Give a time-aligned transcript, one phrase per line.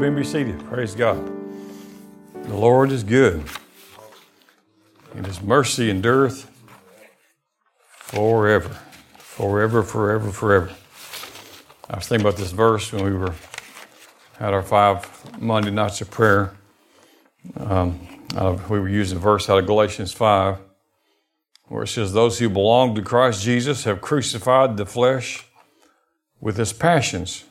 [0.00, 0.58] You be seated.
[0.64, 1.24] Praise God.
[2.32, 3.44] The Lord is good,
[5.14, 6.50] and His mercy endureth
[7.86, 8.76] forever,
[9.18, 10.74] forever, forever, forever.
[11.90, 13.34] I was thinking about this verse when we were
[14.38, 15.06] had our five
[15.38, 16.54] Monday nights of prayer.
[17.58, 18.00] Um,
[18.70, 20.56] we were using a verse out of Galatians 5,
[21.68, 25.44] where it says, Those who belong to Christ Jesus have crucified the flesh
[26.40, 27.44] with its passions.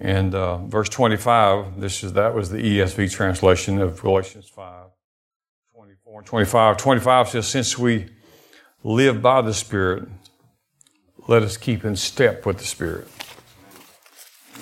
[0.00, 4.86] And uh, verse 25, this is that was the ESV translation of Galatians 5,
[5.74, 6.76] 24 and 25.
[6.76, 8.06] 25 says, Since we
[8.82, 10.08] live by the Spirit,
[11.28, 13.08] let us keep in step with the Spirit.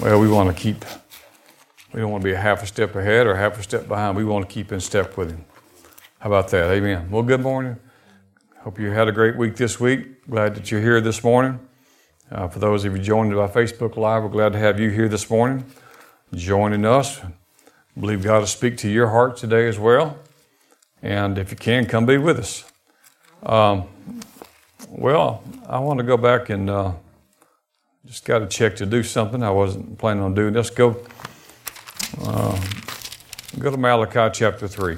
[0.00, 0.84] Well, we want to keep,
[1.92, 4.16] we don't want to be a half a step ahead or half a step behind.
[4.16, 5.44] We want to keep in step with Him.
[6.18, 6.70] How about that?
[6.70, 7.10] Amen.
[7.10, 7.78] Well, good morning.
[8.60, 10.24] Hope you had a great week this week.
[10.28, 11.58] Glad that you're here this morning.
[12.30, 15.08] Uh, for those of you joining by Facebook Live, we're glad to have you here
[15.08, 15.66] this morning,
[16.34, 17.20] joining us.
[17.22, 20.18] I believe God will speak to your heart today as well.
[21.02, 22.64] And if you can, come be with us.
[23.42, 23.86] Um,
[24.88, 26.92] well, I want to go back and uh,
[28.06, 29.42] just got a check to do something.
[29.42, 31.04] I wasn't planning on doing Let's Go,
[32.22, 32.58] uh,
[33.58, 34.96] go to Malachi chapter three.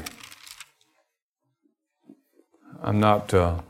[2.81, 3.61] I'm not uh,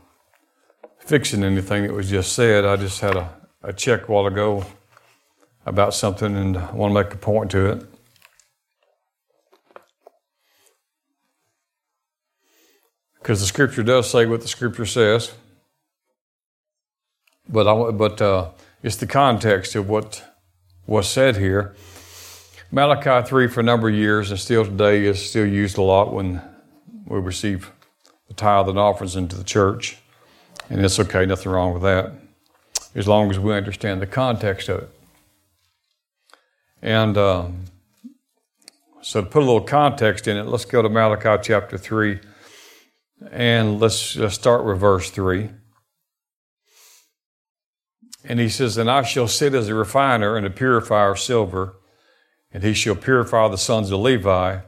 [0.99, 2.65] fixing anything that was just said.
[2.65, 3.31] I just had a
[3.65, 4.63] a check a while ago
[5.65, 7.85] about something and I want to make a point to it.
[13.17, 15.33] Because the scripture does say what the scripture says,
[17.49, 18.49] but I, but uh,
[18.83, 20.23] it's the context of what
[20.85, 21.75] was said here.
[22.71, 26.13] Malachi 3 for a number of years and still today is still used a lot
[26.13, 26.39] when
[27.07, 27.71] we receive
[28.27, 29.97] the tithe and offerings into the church.
[30.69, 32.24] And it's okay, nothing wrong with that
[32.95, 34.89] as long as we understand the context of it.
[36.81, 37.65] And um,
[39.01, 42.19] so, to put a little context in it, let's go to Malachi chapter 3
[43.31, 45.49] and let's just start with verse 3.
[48.23, 51.75] And he says, And I shall sit as a refiner and a purifier of silver,
[52.51, 54.59] and he shall purify the sons of Levi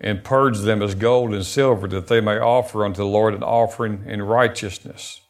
[0.00, 3.42] and purge them as gold and silver, that they may offer unto the Lord an
[3.42, 5.20] offering in righteousness.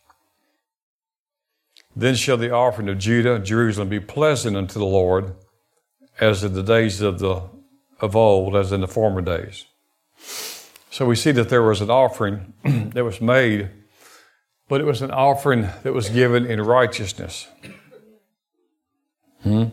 [1.97, 5.35] Then shall the offering of Judah Jerusalem be pleasant unto the Lord,
[6.21, 7.49] as in the days of the
[7.99, 9.65] of old, as in the former days.
[10.91, 13.71] So we see that there was an offering that was made,
[14.69, 17.49] but it was an offering that was given in righteousness.
[19.43, 19.69] Hmm?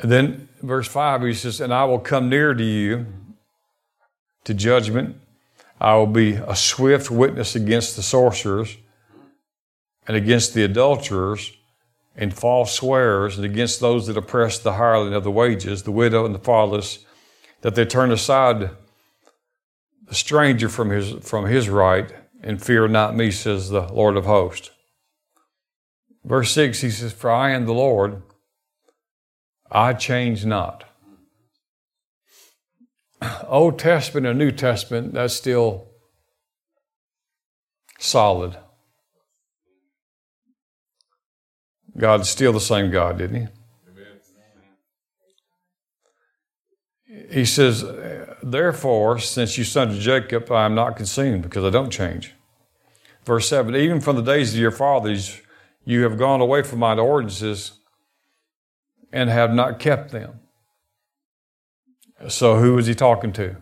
[0.00, 3.06] And then verse 5, he says, And I will come near to you
[4.44, 5.16] to judgment.
[5.80, 8.76] I will be a swift witness against the sorcerers
[10.08, 11.52] and against the adulterers
[12.16, 16.24] and false swearers and against those that oppress the hireling of the wages, the widow
[16.24, 17.04] and the fatherless,
[17.60, 18.70] that they turn aside
[20.06, 24.24] the stranger from his, from his right and fear not me, says the Lord of
[24.24, 24.70] hosts.
[26.24, 28.22] Verse 6, he says, For I am the Lord,
[29.70, 30.84] I change not.
[33.46, 35.88] Old Testament and New Testament, that's still
[37.98, 38.56] solid.
[41.98, 43.46] God's still the same God, didn't he?
[47.30, 47.84] He says,
[48.42, 52.34] Therefore, since you son of Jacob, I am not consumed because I don't change.
[53.24, 55.40] Verse 7 Even from the days of your fathers,
[55.84, 57.72] you have gone away from my ordinances
[59.12, 60.40] and have not kept them.
[62.28, 63.56] So, who is he talking to?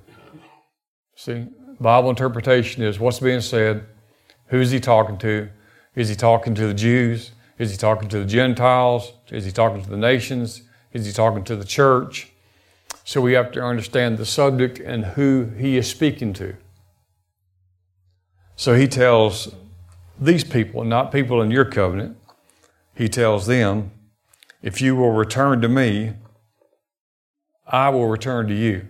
[1.14, 1.46] See,
[1.80, 3.86] Bible interpretation is what's being said.
[4.48, 5.50] Who is he talking to?
[5.94, 7.32] Is he talking to the Jews?
[7.58, 9.12] Is he talking to the Gentiles?
[9.30, 10.62] Is he talking to the nations?
[10.92, 12.32] Is he talking to the church?
[13.04, 16.56] So we have to understand the subject and who he is speaking to.
[18.56, 19.54] So he tells
[20.18, 22.16] these people, not people in your covenant,
[22.94, 23.90] he tells them,
[24.62, 26.14] if you will return to me,
[27.66, 28.88] I will return to you.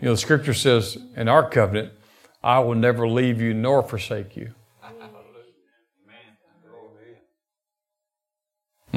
[0.00, 1.92] You know, the scripture says in our covenant,
[2.42, 4.54] I will never leave you nor forsake you.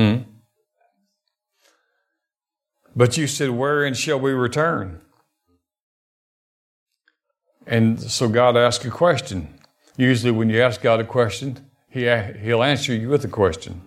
[0.01, 0.25] Mm.
[2.95, 5.01] But you said, Wherein shall we return?
[7.67, 9.59] And so God asked a question.
[9.97, 12.09] Usually, when you ask God a question, he,
[12.41, 13.81] He'll answer you with a question.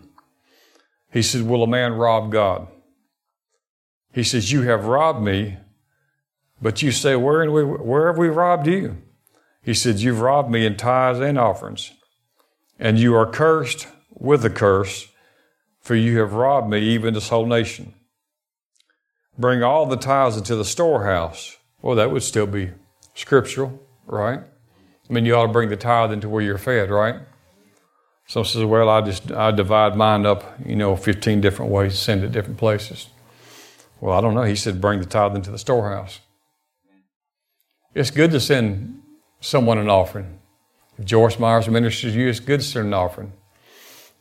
[1.13, 2.69] He said, Will a man rob God?
[4.13, 5.59] He says, You have robbed me,
[6.63, 8.99] but you say, Where, we, where have we robbed you?
[9.63, 11.91] He said, You've robbed me in tithes and offerings,
[12.79, 15.09] and you are cursed with a curse
[15.85, 17.95] for you have robbed me, even this whole nation.
[19.39, 21.59] Bring all the tithes into the storehouse.
[21.83, 22.71] Well, that would still be
[23.15, 24.41] scriptural, right?
[24.41, 27.17] I mean, you ought to bring the tithe into where you're fed, right?
[28.27, 32.25] Some says, well, I just I divide mine up, you know, 15 different ways, send
[32.25, 33.09] it different places.
[34.01, 34.45] Well, I don't know.
[34.45, 36.21] He said, bring the tithe into the storehouse.
[37.95, 39.03] It's good to send
[39.41, 40.39] someone an offering.
[40.99, 43.35] If Joyce Meyers ministers you, it's good to send an offering.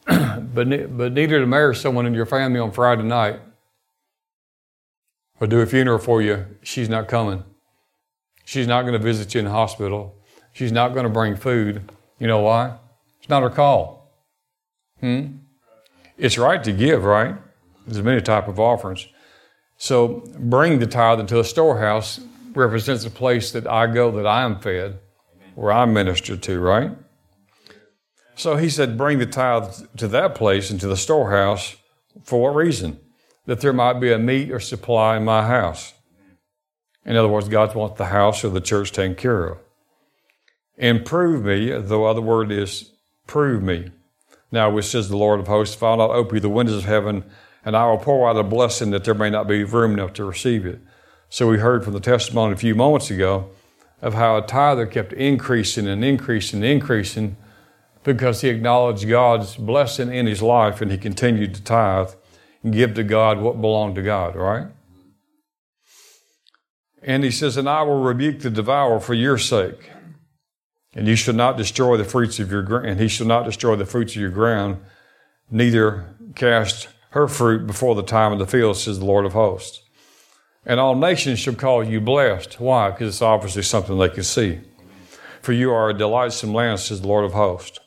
[0.54, 3.40] but, but neither to marry someone in your family on Friday night
[5.40, 7.44] or do a funeral for you, she's not coming.
[8.46, 10.16] She's not going to visit you in the hospital.
[10.52, 11.90] She's not going to bring food.
[12.20, 12.78] You know why?
[13.20, 14.12] It's not her call.
[15.00, 15.38] Hmm?
[16.18, 17.36] It's right to give, right?
[17.88, 19.08] There's many type of offerings.
[19.78, 22.20] So bring the tithe into a storehouse
[22.54, 25.00] represents a place that I go that I am fed,
[25.56, 26.92] where I'm ministered to, right?
[28.36, 31.76] So he said, bring the tithe to that place, and to the storehouse.
[32.24, 33.00] For what reason?
[33.46, 35.94] That there might be a meat or supply in my house.
[37.06, 39.58] In other words, God wants the house or the church taken care of.
[40.78, 42.92] And prove me, though the other word is
[43.28, 43.92] prove me.
[44.52, 47.24] Now, which says the Lord of hosts, if I'll not open the windows of heaven,
[47.66, 50.26] and I will pour out a blessing that there may not be room enough to
[50.26, 50.80] receive it.
[51.30, 53.50] So we heard from the testimony a few moments ago
[54.02, 57.38] of how a tither kept increasing and increasing and increasing
[58.04, 62.12] because he acknowledged God's blessing in his life and he continued to tithe
[62.64, 64.68] and give to God what belonged to God, right?
[67.02, 69.90] And he says, And I will rebuke the devourer for your sake.
[70.96, 73.76] And you shall not destroy the fruits of your ground, and he shall not destroy
[73.76, 74.78] the fruits of your ground,
[75.50, 79.82] neither cast her fruit before the time of the field, says the Lord of hosts.
[80.66, 82.60] And all nations shall call you blessed.
[82.60, 82.92] Why?
[82.92, 84.60] Because it's obviously something they can see.
[85.42, 87.80] For you are a delightsome land, says the Lord of hosts.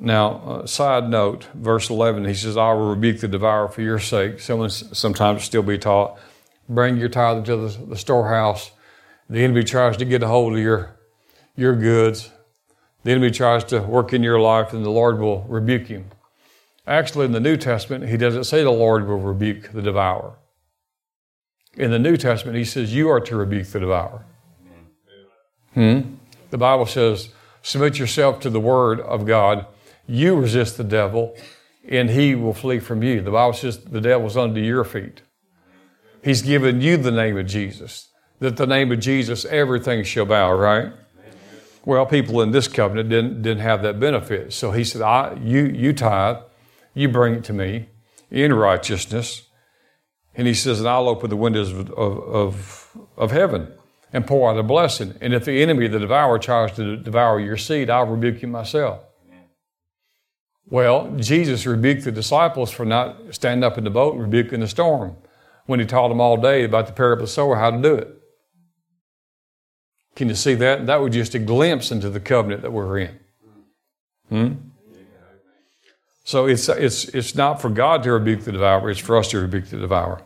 [0.00, 3.98] Now, uh, side note, verse 11, he says, I will rebuke the devourer for your
[3.98, 4.38] sake.
[4.38, 6.18] Someone sometimes still be taught
[6.68, 8.70] bring your tithe to the, the storehouse.
[9.28, 10.96] The enemy tries to get a hold of your,
[11.56, 12.30] your goods.
[13.04, 16.10] The enemy tries to work in your life, and the Lord will rebuke him.
[16.86, 20.34] Actually, in the New Testament, he doesn't say the Lord will rebuke the devourer.
[21.74, 24.24] In the New Testament, he says you are to rebuke the devourer.
[25.74, 26.00] Hmm?
[26.50, 27.28] The Bible says,
[27.62, 29.66] submit yourself to the word of God.
[30.08, 31.36] You resist the devil,
[31.86, 33.20] and he will flee from you.
[33.20, 35.22] The Bible says the devil's under your feet.
[36.24, 38.08] He's given you the name of Jesus.
[38.40, 40.92] That the name of Jesus, everything shall bow, right?
[41.84, 44.52] Well, people in this covenant didn't, didn't have that benefit.
[44.52, 46.38] So he said, I, you, you tithe,
[46.94, 47.88] you bring it to me
[48.30, 49.48] in righteousness.
[50.34, 53.72] And he says, and I'll open the windows of, of, of heaven
[54.12, 55.14] and pour out a blessing.
[55.20, 59.02] And if the enemy, the devourer, tries to devour your seed, I'll rebuke you myself.
[60.70, 64.68] Well, Jesus rebuked the disciples for not standing up in the boat and rebuking the
[64.68, 65.16] storm
[65.66, 67.94] when he taught them all day about the parable of the sower, how to do
[67.94, 68.14] it.
[70.14, 70.86] Can you see that?
[70.86, 73.18] That was just a glimpse into the covenant that we're in.
[74.28, 74.52] Hmm?
[76.24, 79.40] So it's, it's, it's not for God to rebuke the devourer, it's for us to
[79.40, 80.20] rebuke the devourer.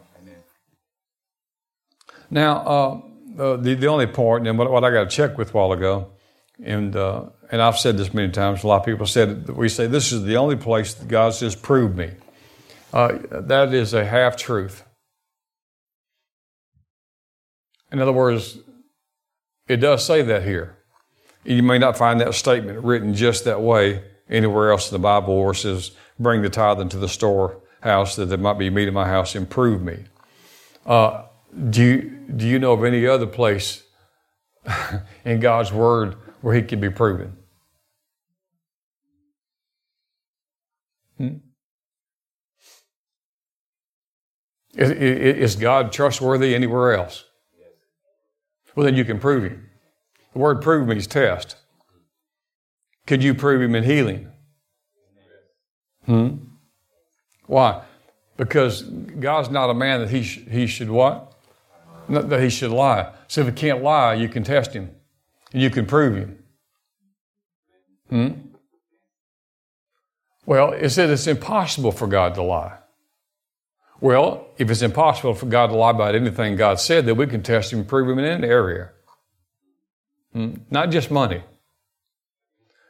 [2.30, 3.00] Now, uh,
[3.38, 5.72] uh, the, the only point, and what, what I got to check with a while
[5.72, 6.10] ago,
[6.64, 9.86] and, uh, and I've said this many times, a lot of people said, we say
[9.86, 12.10] this is the only place that God says, prove me.
[12.94, 14.82] Uh, that is a half truth.
[17.92, 18.56] In other words,
[19.68, 20.78] it does say that here.
[21.44, 25.38] You may not find that statement written just that way anywhere else in the Bible
[25.38, 28.94] where it says, bring the tithe into the storehouse that there might be meat in
[28.94, 30.04] my house, improve me.
[30.86, 31.24] Uh,
[31.68, 32.00] do, you,
[32.34, 33.82] do you know of any other place
[35.26, 37.36] in God's Word where He can be proven?
[44.74, 47.24] Is, is God trustworthy anywhere else?
[48.74, 49.68] Well, then you can prove him.
[50.32, 51.56] The word prove means test.
[53.06, 54.28] Could you prove him in healing?
[56.06, 56.36] Hmm?
[57.46, 57.82] Why?
[58.36, 61.34] Because God's not a man that he, sh- he should what?
[62.08, 63.12] Not that he should lie.
[63.28, 64.90] So if he can't lie, you can test him.
[65.52, 66.38] And you can prove him.
[68.08, 68.30] Hmm?
[70.46, 72.78] Well, it said it's impossible for God to lie.
[74.02, 77.40] Well, if it's impossible for God to lie about anything God said, then we can
[77.40, 78.90] test Him and prove Him in any area.
[80.32, 80.54] Hmm?
[80.72, 81.44] Not just money.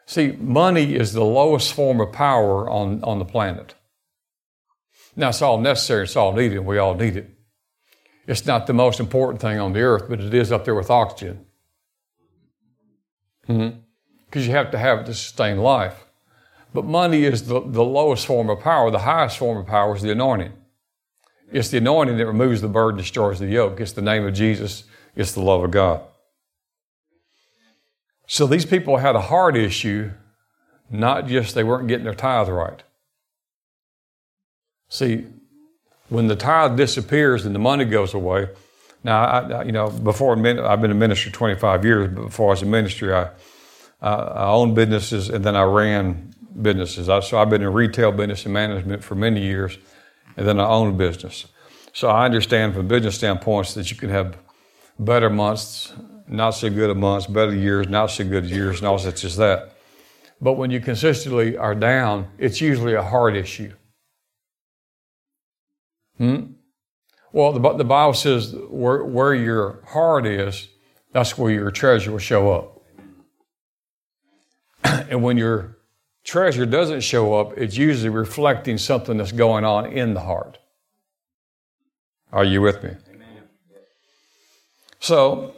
[0.07, 3.75] See, money is the lowest form of power on, on the planet.
[5.15, 7.29] Now, it's all necessary, it's all needed, we all need it.
[8.27, 10.89] It's not the most important thing on the earth, but it is up there with
[10.89, 11.45] oxygen.
[13.43, 14.41] Because mm-hmm.
[14.41, 16.07] you have to have it to sustain life.
[16.73, 18.91] But money is the, the lowest form of power.
[18.91, 20.55] The highest form of power is the anointing.
[21.53, 23.81] It's the anointing that removes the burden, destroys the yoke.
[23.81, 24.85] It's the name of Jesus.
[25.15, 26.01] It's the love of God.
[28.27, 30.11] So these people had a heart issue,
[30.91, 32.83] not just they weren't getting their tithe right.
[34.89, 35.27] See,
[36.09, 38.49] when the tithe disappears and the money goes away,
[39.05, 42.63] now, I, you know, before I've been a minister 25 years, but before I was
[42.63, 43.31] a ministry, I,
[44.01, 47.09] I owned businesses and then I ran businesses.
[47.09, 49.77] I, so I've been in retail business and management for many years,
[50.37, 51.47] and then I own a business.
[51.93, 54.37] So I understand from business standpoints that you can have
[54.99, 55.93] better months,
[56.27, 59.75] not so good months, better years, not so good years, and all such as that.
[60.41, 63.73] But when you consistently are down, it's usually a heart issue.
[66.19, 66.53] Hmm?
[67.33, 70.69] Well, the, the Bible says where, where your heart is,
[71.13, 72.83] that's where your treasure will show up.
[75.11, 75.79] and when your
[76.25, 80.59] treasure doesn't show up, it's usually reflecting something that's going on in the heart.
[82.33, 82.91] Are you with me?
[83.11, 83.43] Amen.
[85.01, 85.55] So,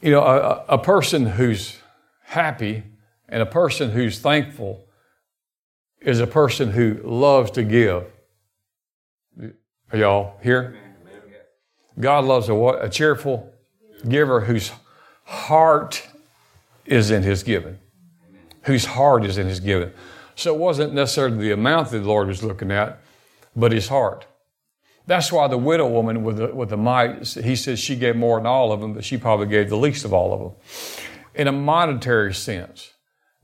[0.00, 1.76] you know, a, a person who's
[2.22, 2.82] happy
[3.28, 4.84] and a person who's thankful
[6.00, 8.04] is a person who loves to give.
[9.92, 10.76] Are y'all here?
[11.98, 13.52] God loves a, a cheerful
[14.08, 14.70] giver whose
[15.24, 16.06] heart
[16.86, 17.78] is in his giving,
[18.68, 19.90] whose heart is in his giving.
[20.36, 23.00] So it wasn't necessarily the amount that the Lord was looking at,
[23.56, 24.26] but his heart.
[25.06, 28.38] That's why the widow woman with the, with the mite, he says she gave more
[28.38, 30.52] than all of them, but she probably gave the least of all of them.
[31.34, 32.92] In a monetary sense.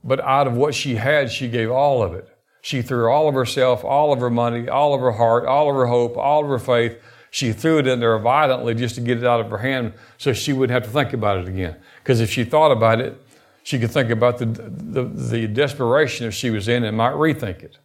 [0.03, 2.29] But out of what she had, she gave all of it.
[2.61, 5.75] She threw all of herself, all of her money, all of her heart, all of
[5.75, 7.01] her hope, all of her faith.
[7.31, 10.33] She threw it in there violently just to get it out of her hand so
[10.33, 11.75] she wouldn't have to think about it again.
[12.01, 13.19] Because if she thought about it,
[13.65, 17.63] she could think about the, the, the desperation that she was in and might rethink
[17.63, 17.79] it.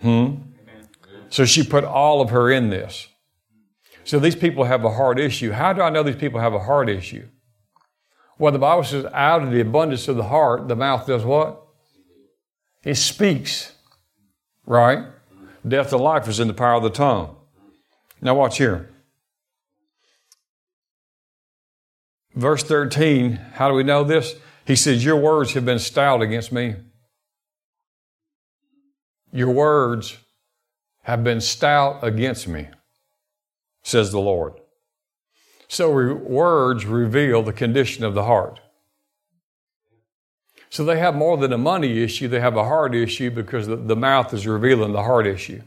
[0.00, 0.34] Hmm?
[1.30, 3.08] So she put all of her in this.
[4.04, 5.50] So these people have a heart issue.
[5.50, 7.26] How do I know these people have a heart issue?
[8.38, 11.60] Well, the Bible says, out of the abundance of the heart, the mouth does what?
[12.84, 13.72] It speaks.
[14.64, 15.06] Right?
[15.66, 17.34] Death and life is in the power of the tongue.
[18.22, 18.90] Now, watch here.
[22.38, 24.36] Verse 13, how do we know this?
[24.64, 26.76] He says, Your words have been stout against me.
[29.32, 30.18] Your words
[31.02, 32.68] have been stout against me,
[33.82, 34.52] says the Lord.
[35.66, 38.60] So re- words reveal the condition of the heart.
[40.70, 43.74] So they have more than a money issue, they have a heart issue because the,
[43.74, 45.62] the mouth is revealing the heart issue.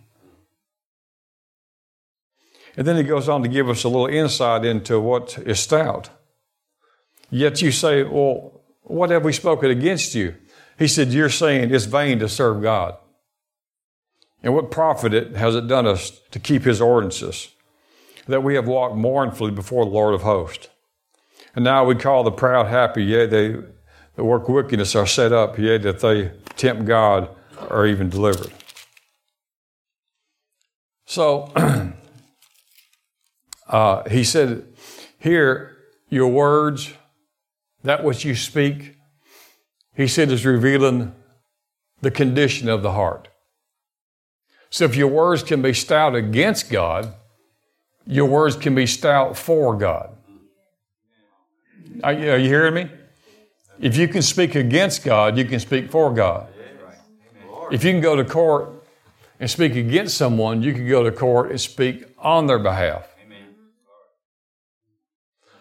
[2.77, 6.11] And then he goes on to give us a little insight into what is stout.
[7.31, 10.35] Yet you say, Well, what have we spoken against you?
[10.77, 12.97] He said, You're saying it's vain to serve God.
[14.43, 17.49] And what profit it has it done us to keep his ordinances,
[18.27, 20.67] that we have walked mournfully before the Lord of hosts?
[21.55, 23.55] And now we call the proud happy, yea, they
[24.15, 27.29] that work wickedness are set up, yea, that they tempt God
[27.69, 28.51] are even delivered.
[31.05, 31.51] So
[33.67, 34.65] uh, he said,
[35.19, 35.77] Here,
[36.09, 36.93] your words,
[37.83, 38.95] that which you speak,
[39.95, 41.13] he said, is revealing
[42.01, 43.27] the condition of the heart.
[44.69, 47.13] So if your words can be stout against God,
[48.07, 50.15] your words can be stout for God.
[52.03, 52.89] Are you, are you hearing me?
[53.79, 56.47] If you can speak against God, you can speak for God.
[57.71, 58.69] If you can go to court
[59.39, 63.07] and speak against someone, you can go to court and speak on their behalf.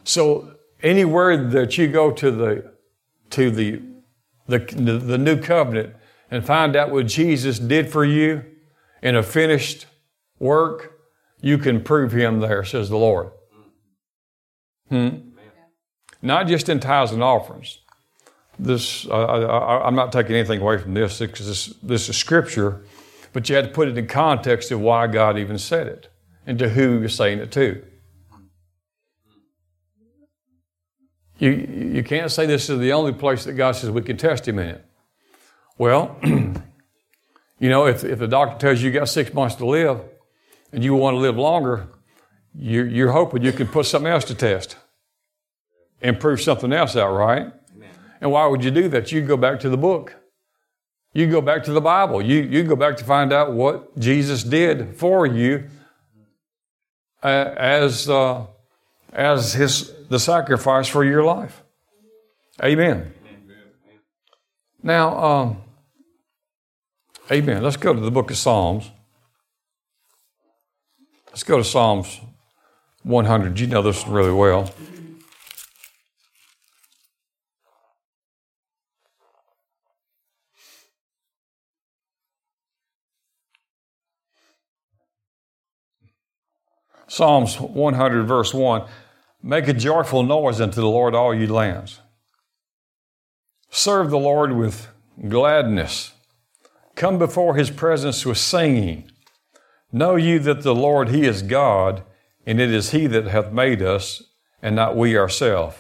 [0.05, 0.50] So
[0.83, 2.73] anywhere that you go to the
[3.31, 3.83] to the
[4.51, 5.95] the, the new covenant
[6.31, 8.45] and find out what Jesus did for you,
[9.03, 9.87] in a finished
[10.39, 10.93] work,
[11.41, 13.31] you can prove him there, says the Lord.
[14.89, 15.09] Hmm?
[16.23, 17.79] Not just in tithes and offerings.
[18.59, 22.83] This, I, am not taking anything away from this because this, this is scripture,
[23.33, 26.09] but you had to put it in context of why God even said it
[26.47, 27.83] and to who you're saying it to.
[31.41, 34.47] You, you can't say this is the only place that God says we can test
[34.47, 34.85] Him in it.
[35.77, 36.17] Well,
[37.61, 40.01] You know, if, if the doctor tells you you got six months to live
[40.73, 41.89] and you want to live longer,
[42.59, 44.77] you're, you're hoping you can put something else to test
[46.01, 47.53] and prove something else out, right?
[48.23, 49.13] And why would you do that?
[49.13, 50.17] You go back to the book.
[51.13, 52.23] You go back to the Bible.
[52.23, 55.69] You, you go back to find out what Jesus did for you
[57.23, 58.47] uh, as, uh,
[59.13, 61.63] as his, the sacrifice for your life.
[62.63, 63.15] Amen.
[64.83, 65.63] Now, um,
[67.31, 67.63] amen.
[67.63, 68.91] Let's go to the book of Psalms.
[71.29, 72.21] Let's go to Psalms
[73.05, 73.61] 100.
[73.61, 74.75] You know this really well.
[87.07, 88.89] Psalms 100, verse 1
[89.43, 92.01] Make a joyful noise unto the Lord, all ye lands.
[93.71, 94.89] Serve the Lord with
[95.29, 96.13] gladness.
[96.95, 99.11] Come before his presence with singing.
[99.93, 102.03] Know you that the Lord, he is God,
[102.45, 104.23] and it is he that hath made us,
[104.61, 105.77] and not we ourselves.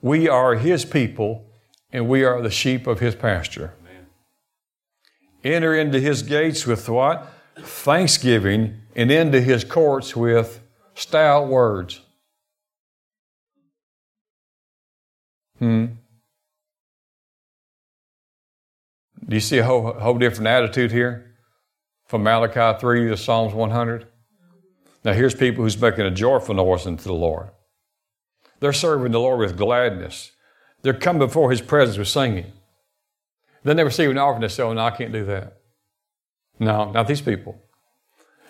[0.00, 1.50] We are his people,
[1.92, 3.74] and we are the sheep of his pasture.
[3.82, 4.06] Amen.
[5.44, 7.28] Enter into his gates with what?
[7.58, 10.60] Thanksgiving and into his courts with
[10.94, 12.00] stout words.
[15.62, 15.86] Hmm.
[19.28, 21.36] Do you see a whole, whole different attitude here
[22.08, 24.08] from Malachi 3 to Psalms 100?
[25.04, 27.50] Now, here's people who's making a joyful noise unto the Lord.
[28.58, 30.32] They're serving the Lord with gladness.
[30.82, 32.50] They're coming before His presence with singing.
[33.62, 35.58] Then they receive an offering and say, Oh, no, I can't do that.
[36.58, 37.62] No, not these people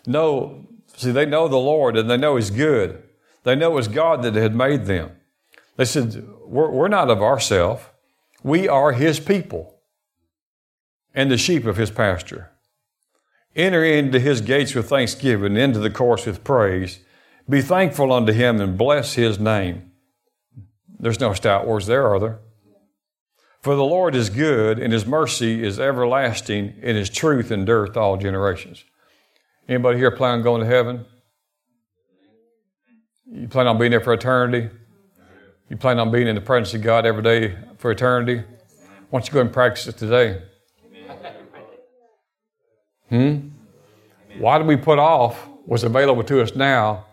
[0.07, 0.67] No,
[0.97, 3.03] see, they know the Lord and they know He's good.
[3.45, 5.11] They know it's God that had made them.
[5.77, 7.83] They said, We're, we're not of ourselves.
[8.43, 9.79] We are His people
[11.15, 12.51] and the sheep of His pasture.
[13.55, 17.01] Enter into His gates with thanksgiving, into the courts with praise.
[17.49, 19.93] Be thankful unto Him and bless His name.
[20.99, 22.39] There's no stout words there, are there?
[23.61, 28.17] For the Lord is good, and His mercy is everlasting, and His truth endureth all
[28.17, 28.85] generations.
[29.69, 31.05] Anybody here plan on going to heaven?
[33.31, 34.69] You plan on being there for eternity?
[35.73, 38.43] You plan on being in the presence of God every day for eternity?
[39.09, 40.43] Why don't you go and practice it today?
[43.09, 43.49] Hmm?
[44.37, 47.07] Why do we put off what's available to us now?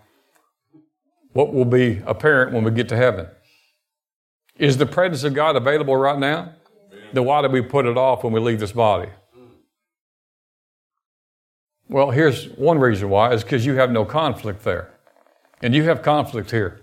[1.31, 3.27] What will be apparent when we get to heaven?
[4.57, 6.53] Is the presence of God available right now?
[7.13, 9.07] Then why do we put it off when we leave this body?
[11.87, 14.91] Well, here's one reason why is because you have no conflict there.
[15.61, 16.81] And you have conflict here.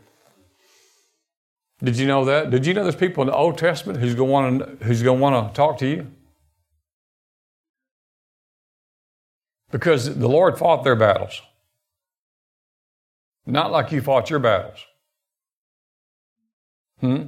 [1.82, 2.50] Did you know that?
[2.50, 5.02] Did you know there's people in the Old Testament who's going to want to, who's
[5.02, 6.10] going to, want to talk to you?
[9.70, 11.42] Because the Lord fought their battles.
[13.44, 14.78] Not like you fought your battles.
[17.00, 17.22] Hmm?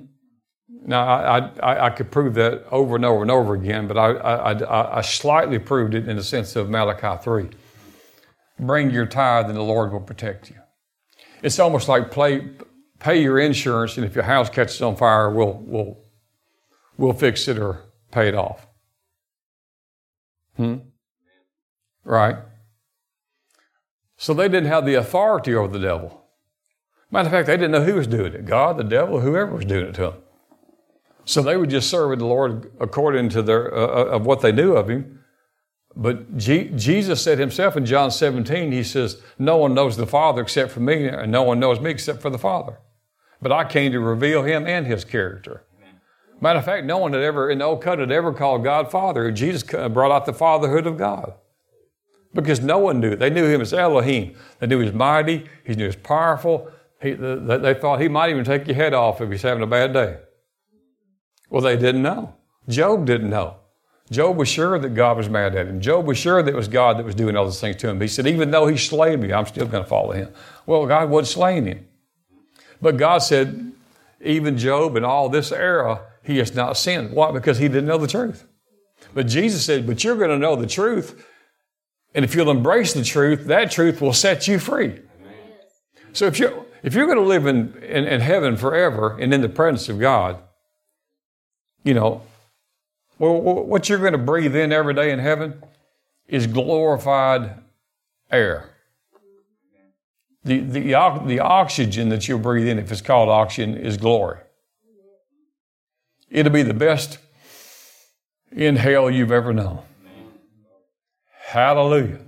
[0.84, 4.12] Now, I, I, I, could prove that over and over and over again, but I,
[4.12, 7.50] I, I slightly proved it in the sense of Malachi 3
[8.58, 10.56] bring your tithe and the Lord will protect you.
[11.42, 12.48] It's almost like play,
[12.98, 15.98] pay your insurance, and if your house catches on fire, we'll, we'll,
[16.96, 18.66] we'll fix it or pay it off.
[20.56, 20.76] Hmm?
[22.04, 22.36] Right?
[24.16, 26.24] So they didn't have the authority over the devil.
[27.10, 29.64] Matter of fact, they didn't know who was doing it God, the devil, whoever was
[29.64, 30.14] doing it to them.
[31.24, 34.52] So they would just serve the Lord according to their, uh, uh of what they
[34.52, 35.18] knew of Him.
[35.94, 40.42] But G- Jesus said himself in John 17, he says, No one knows the Father
[40.42, 42.78] except for me, and no one knows me except for the Father.
[43.40, 45.64] But I came to reveal him and his character.
[46.40, 49.30] Matter of fact, no one had ever, in the Old Covenant, ever called God Father.
[49.32, 51.34] Jesus uh, brought out the fatherhood of God.
[52.32, 53.16] Because no one knew.
[53.16, 54.36] They knew him as Elohim.
[54.60, 56.70] They knew he was mighty, he knew he was powerful.
[57.00, 59.92] He, they thought he might even take your head off if he's having a bad
[59.92, 60.18] day.
[61.48, 62.34] Well, they didn't know.
[62.68, 63.56] Job didn't know.
[64.10, 65.80] Job was sure that God was mad at him.
[65.80, 68.00] Job was sure that it was God that was doing all these things to him.
[68.00, 70.32] He said, even though he slayed me, I'm still going to follow him.
[70.66, 71.87] Well, God wasn't slaying him.
[72.80, 73.72] But God said,
[74.20, 77.12] even Job in all this era, he has not sinned.
[77.12, 77.32] Why?
[77.32, 78.46] Because he didn't know the truth.
[79.14, 81.24] But Jesus said, but you're going to know the truth.
[82.14, 85.00] And if you'll embrace the truth, that truth will set you free.
[86.12, 89.40] So if you're, if you're going to live in, in, in heaven forever and in
[89.40, 90.38] the presence of God,
[91.84, 92.22] you know,
[93.18, 95.62] well, what you're going to breathe in every day in heaven
[96.26, 97.54] is glorified
[98.30, 98.70] air.
[100.48, 100.80] The, the,
[101.26, 104.38] the oxygen that you'll breathe in, if it's called oxygen, is glory.
[106.30, 107.18] It'll be the best
[108.50, 109.82] inhale you've ever known.
[111.48, 112.18] Hallelujah.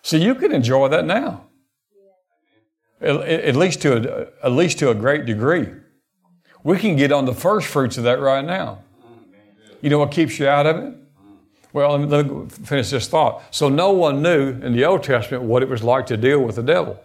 [0.00, 1.44] So you can enjoy that now.
[3.02, 5.68] At, at least to a, at least to a great degree.
[6.64, 8.84] We can get on the first fruits of that right now.
[9.82, 10.94] You know what keeps you out of it?
[11.74, 13.42] Well, let me, let me finish this thought.
[13.50, 16.56] So no one knew in the Old Testament what it was like to deal with
[16.56, 16.98] the devil.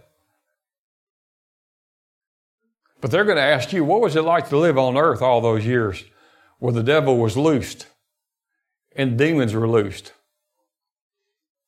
[3.04, 5.42] But they're going to ask you, what was it like to live on earth all
[5.42, 6.06] those years
[6.60, 7.86] where the devil was loosed
[8.96, 10.14] and demons were loosed?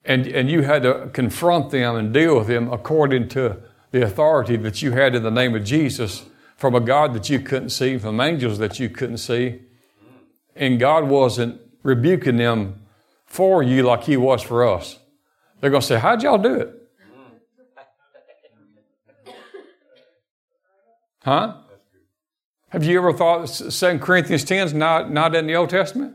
[0.05, 3.57] And, and you had to confront them and deal with them according to
[3.91, 6.23] the authority that you had in the name of Jesus
[6.55, 9.59] from a God that you couldn't see, from angels that you couldn't see.
[10.55, 12.85] And God wasn't rebuking them
[13.25, 14.99] for you like He was for us.
[15.59, 16.84] They're going to say, How'd y'all do it?
[21.25, 21.55] Huh?
[22.69, 26.13] Have you ever thought 2 Corinthians 10 is not, not in the Old Testament?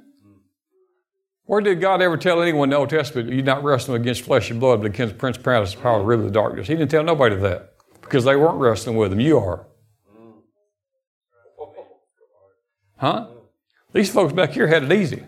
[1.47, 4.53] Where did God ever tell anyone in the Old Testament, you're not wrestling against flesh
[4.53, 6.69] and blood, but against power, of the river of the darkness?
[6.69, 9.19] He didn't tell nobody that because they weren't wrestling with him.
[9.19, 9.67] You are.
[12.99, 13.27] Huh?
[13.93, 15.25] These folks back here had it easy.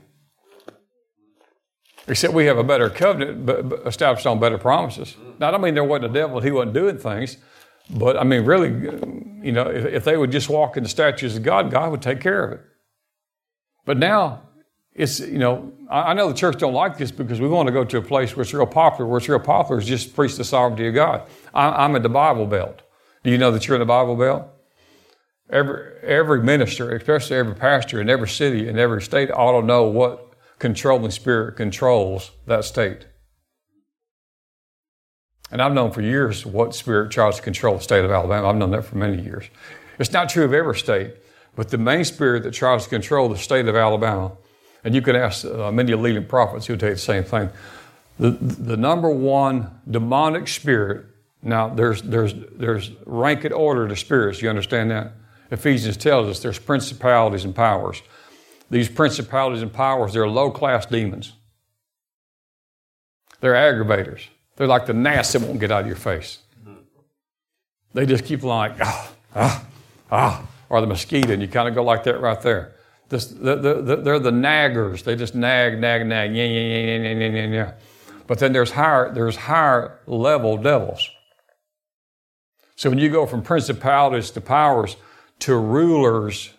[2.07, 5.16] Except we have a better covenant established on better promises.
[5.40, 7.38] Now, I don't mean there wasn't a devil, he wasn't doing things.
[7.90, 8.71] But I mean, really,
[9.42, 12.03] you know, if, if they would just walk in the statutes of God, God would
[12.03, 12.61] take care of it.
[13.85, 14.42] But now,
[14.95, 17.73] it's, you know, I, I know the church don't like this because we want to
[17.73, 19.09] go to a place where it's real popular.
[19.09, 21.29] Where it's real popular is just preach the sovereignty of God.
[21.55, 22.83] I, I'm in the Bible Belt.
[23.25, 24.49] Do you know that you're in the Bible Belt?
[25.51, 29.85] Every, every minister, especially every pastor in every city in every state, ought to know
[29.85, 33.07] what controlling spirit controls that state.
[35.53, 38.49] And I've known for years what spirit tries to control the state of Alabama.
[38.49, 39.45] I've known that for many years.
[39.99, 41.15] It's not true of every state,
[41.55, 44.33] but the main spirit that tries to control the state of Alabama,
[44.83, 47.51] and you can ask uh, many leading prophets who'll tell you the same thing.
[48.19, 51.05] The, the number one demonic spirit,
[51.43, 55.12] now there's, there's, there's rank and order to spirits, you understand that?
[55.51, 58.01] Ephesians tells us there's principalities and powers.
[58.71, 61.35] These principalities and powers, they're low class demons.
[63.41, 64.29] They're aggravators.
[64.57, 66.38] They're like the gnats that won't get out of your face.
[67.95, 69.65] They just keep like, ah, ah,
[70.11, 72.73] ah, or the mosquito, and you kind of go like that right there.
[73.09, 75.05] This, the, the, they're the naggers.
[75.05, 77.73] They just nag, nag, nag, yeah, yeah, yeah, yeah, yeah, yeah, yeah.
[78.27, 81.11] But then there's higher, there's higher level devils.
[82.77, 84.97] So when you go from principalities to powers
[85.41, 86.51] to rulers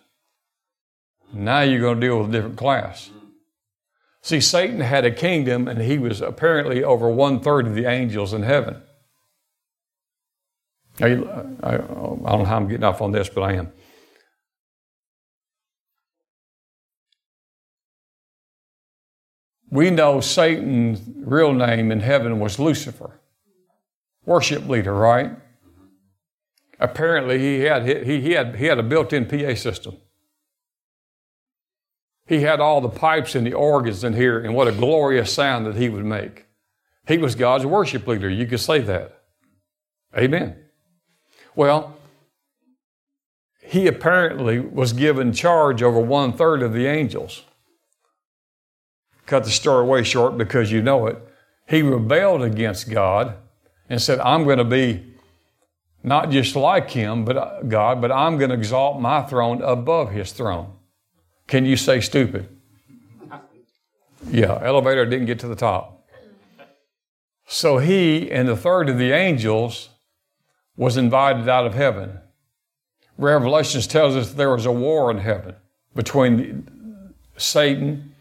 [1.34, 3.10] now you're going to deal with a different class.
[4.24, 8.32] See, Satan had a kingdom, and he was apparently over one third of the angels
[8.32, 8.82] in heaven.
[11.02, 13.74] I, don't know how I'm getting off on this, but I am.
[19.70, 23.20] We know Satan's real name in heaven was Lucifer,
[24.26, 25.32] worship leader, right?
[26.80, 29.98] Apparently, he had, he had, he had a built in PA system.
[32.26, 35.66] He had all the pipes and the organs in here, and what a glorious sound
[35.66, 36.46] that he would make.
[37.08, 38.30] He was God's worship leader.
[38.30, 39.24] You could say that.
[40.18, 40.56] Amen.
[41.56, 41.98] Well,
[43.62, 47.44] he apparently was given charge over one third of the angels.
[49.26, 51.18] Cut the story way short because you know it.
[51.68, 53.36] He rebelled against God
[53.90, 55.14] and said, I'm going to be
[56.04, 60.32] not just like him, but God, but I'm going to exalt my throne above his
[60.34, 60.74] throne.
[61.48, 62.50] Can you say stupid?
[64.30, 66.08] Yeah, elevator didn't get to the top.
[67.46, 69.90] So he and the third of the angels
[70.76, 72.20] was invited out of heaven.
[73.18, 75.56] Revelations tells us there was a war in heaven
[75.94, 78.16] between Satan,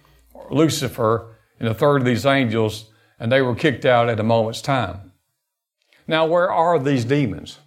[0.51, 4.61] Lucifer, and a third of these angels, and they were kicked out at a moment's
[4.61, 5.13] time.
[6.07, 7.59] Now, where are these demons?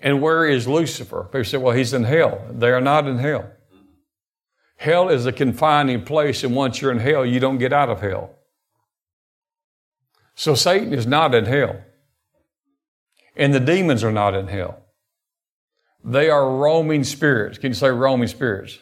[0.00, 1.24] And where is Lucifer?
[1.24, 2.44] People say, well, he's in hell.
[2.50, 3.50] They are not in hell.
[4.82, 8.00] Hell is a confining place, and once you're in hell, you don't get out of
[8.00, 8.30] hell.
[10.34, 11.76] So Satan is not in hell.
[13.36, 14.82] And the demons are not in hell.
[16.02, 17.58] They are roaming spirits.
[17.58, 18.80] Can you say roaming spirits?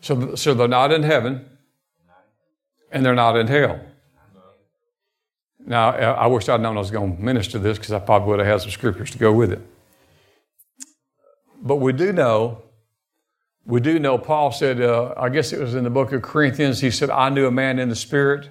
[0.00, 1.46] So, so they're not in heaven,
[2.90, 3.78] and they're not in hell.
[5.64, 8.40] Now, I wish I'd known I was going to minister this because I probably would
[8.40, 9.60] have had some scriptures to go with it.
[11.62, 12.64] But we do know
[13.64, 16.80] we do know Paul said, uh, I guess it was in the book of Corinthians,
[16.80, 18.50] he said, I knew a man in the spirit.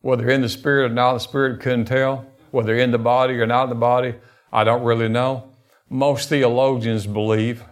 [0.00, 2.26] Whether in the spirit or not the spirit, couldn't tell.
[2.50, 4.14] Whether in the body or not in the body,
[4.52, 5.52] I don't really know.
[5.88, 7.64] Most theologians believe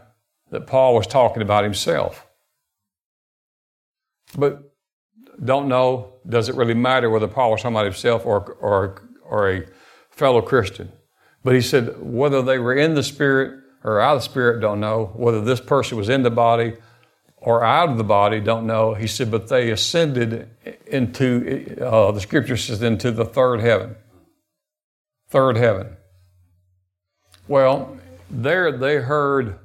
[0.50, 2.26] that Paul was talking about himself.
[4.36, 4.72] But
[5.42, 9.50] don't know, does it really matter whether Paul was talking about himself or, or, or
[9.50, 9.66] a
[10.10, 10.92] fellow Christian?
[11.42, 14.80] But he said, whether they were in the Spirit or out of the Spirit, don't
[14.80, 15.12] know.
[15.14, 16.74] Whether this person was in the body
[17.36, 18.94] or out of the body, don't know.
[18.94, 20.48] He said, but they ascended
[20.86, 23.96] into, uh, the scripture says, into the third heaven.
[25.28, 25.96] Third heaven.
[27.46, 27.98] Well,
[28.30, 29.58] there they heard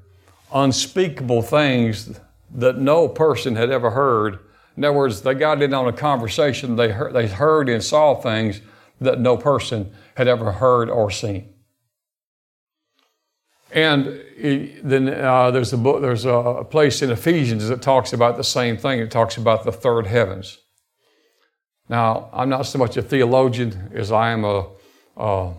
[0.53, 2.19] unspeakable things
[2.53, 4.39] that no person had ever heard.
[4.75, 8.15] In other words, they got in on a conversation, they heard, they heard and saw
[8.15, 8.61] things
[8.99, 11.53] that no person had ever heard or seen.
[13.71, 14.21] And
[14.83, 18.77] then uh, there's a book, there's a place in Ephesians that talks about the same
[18.77, 18.99] thing.
[18.99, 20.57] It talks about the third heavens.
[21.87, 24.67] Now, I'm not so much a theologian as I am a,
[25.17, 25.53] a,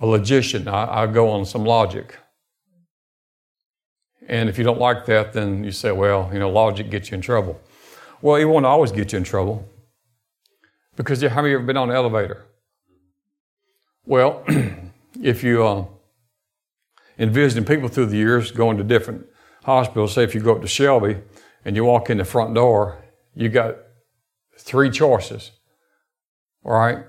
[0.00, 0.68] a logician.
[0.68, 2.18] I, I go on some logic.
[4.28, 7.14] And if you don't like that, then you say, well, you know, logic gets you
[7.14, 7.60] in trouble.
[8.20, 9.68] Well, it won't always get you in trouble.
[10.96, 12.46] Because how many of you ever been on an elevator?
[14.06, 14.44] Well,
[15.22, 15.84] if you uh,
[17.18, 19.26] in visiting people through the years, going to different
[19.64, 20.14] hospitals.
[20.14, 21.18] Say if you go up to Shelby
[21.64, 23.76] and you walk in the front door, you got
[24.58, 25.52] three choices.
[26.64, 27.04] All right?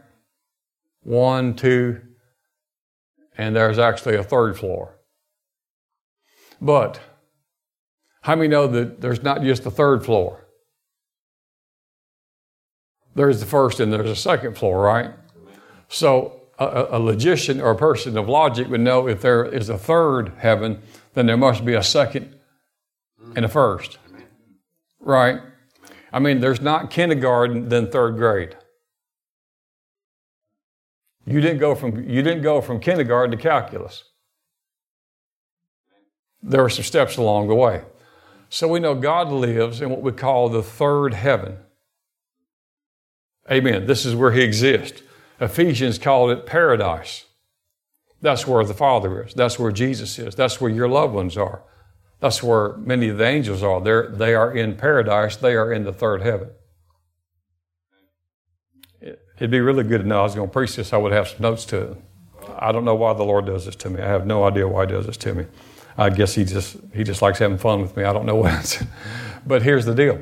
[1.04, 2.02] One, two,
[3.38, 5.00] and there's actually a third floor.
[6.60, 7.00] But
[8.22, 10.48] how many know that there's not just a third floor?
[13.16, 15.12] There's the first and there's a second floor, right?
[15.88, 19.78] So a, a, logician or a person of logic would know if there is a
[19.78, 20.82] third heaven,
[21.14, 22.36] then there must be a second
[23.36, 24.00] and a first.
[25.00, 25.40] Right?
[26.12, 28.56] I mean, there's not kindergarten, then third grade.
[31.26, 34.06] You didn't go from, you didn't go from kindergarten to calculus.
[36.42, 37.84] There were some steps along the way.
[38.50, 41.58] So we know God lives in what we call the third heaven.
[43.52, 43.86] Amen.
[43.86, 45.02] This is where He exists.
[45.40, 47.26] Ephesians called it paradise.
[48.22, 49.34] That's where the Father is.
[49.34, 50.36] That's where Jesus is.
[50.36, 51.64] That's where your loved ones are.
[52.20, 53.80] That's where many of the angels are.
[53.80, 55.36] They're, they are in paradise.
[55.36, 56.50] They are in the third heaven.
[59.38, 60.22] It'd be really good to know.
[60.22, 60.94] I was going to preach this.
[60.94, 61.98] I would have some notes to it.
[62.58, 64.02] I don't know why the Lord does this to me.
[64.02, 65.46] I have no idea why He does this to me.
[65.96, 68.04] I guess He just He just likes having fun with me.
[68.04, 68.82] I don't know what.
[69.46, 70.20] but here's the deal: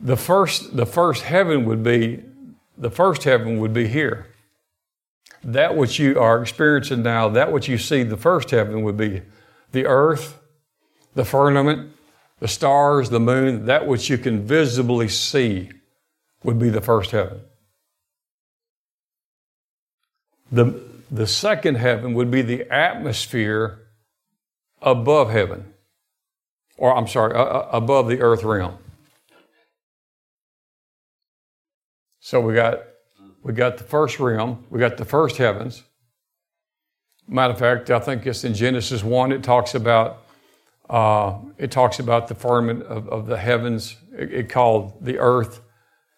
[0.00, 2.24] the first the first heaven would be
[2.76, 4.26] the first heaven would be here.
[5.42, 9.22] That which you are experiencing now, that which you see, the first heaven would be
[9.72, 10.40] the earth,
[11.14, 11.92] the firmament,
[12.40, 15.70] the stars, the moon, that which you can visibly see
[16.42, 17.40] would be the first heaven.
[20.50, 23.80] The, the second heaven would be the atmosphere
[24.82, 25.74] above heaven,
[26.76, 28.78] or I'm sorry, uh, above the earth realm.
[32.24, 32.84] So we got
[33.42, 35.82] we got the first realm, we got the first heavens.
[37.28, 39.30] Matter of fact, I think it's in Genesis one.
[39.30, 40.24] It talks about
[40.88, 43.98] uh, it talks about the firmament of, of the heavens.
[44.16, 45.60] It, it, called the earth,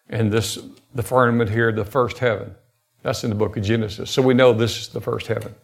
[0.07, 0.57] and this
[0.95, 2.55] the firmament here, the first heaven.
[3.03, 4.09] That's in the book of Genesis.
[4.09, 5.55] So we know this is the first heaven.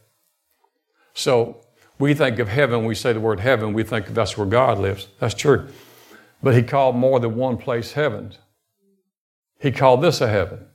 [1.13, 1.61] So
[1.99, 2.83] we think of heaven.
[2.83, 3.71] We say the word heaven.
[3.71, 5.07] We think that's where God lives.
[5.19, 5.69] That's true.
[6.41, 8.39] But He called more than one place heavens.
[9.63, 10.65] He called this a heaven.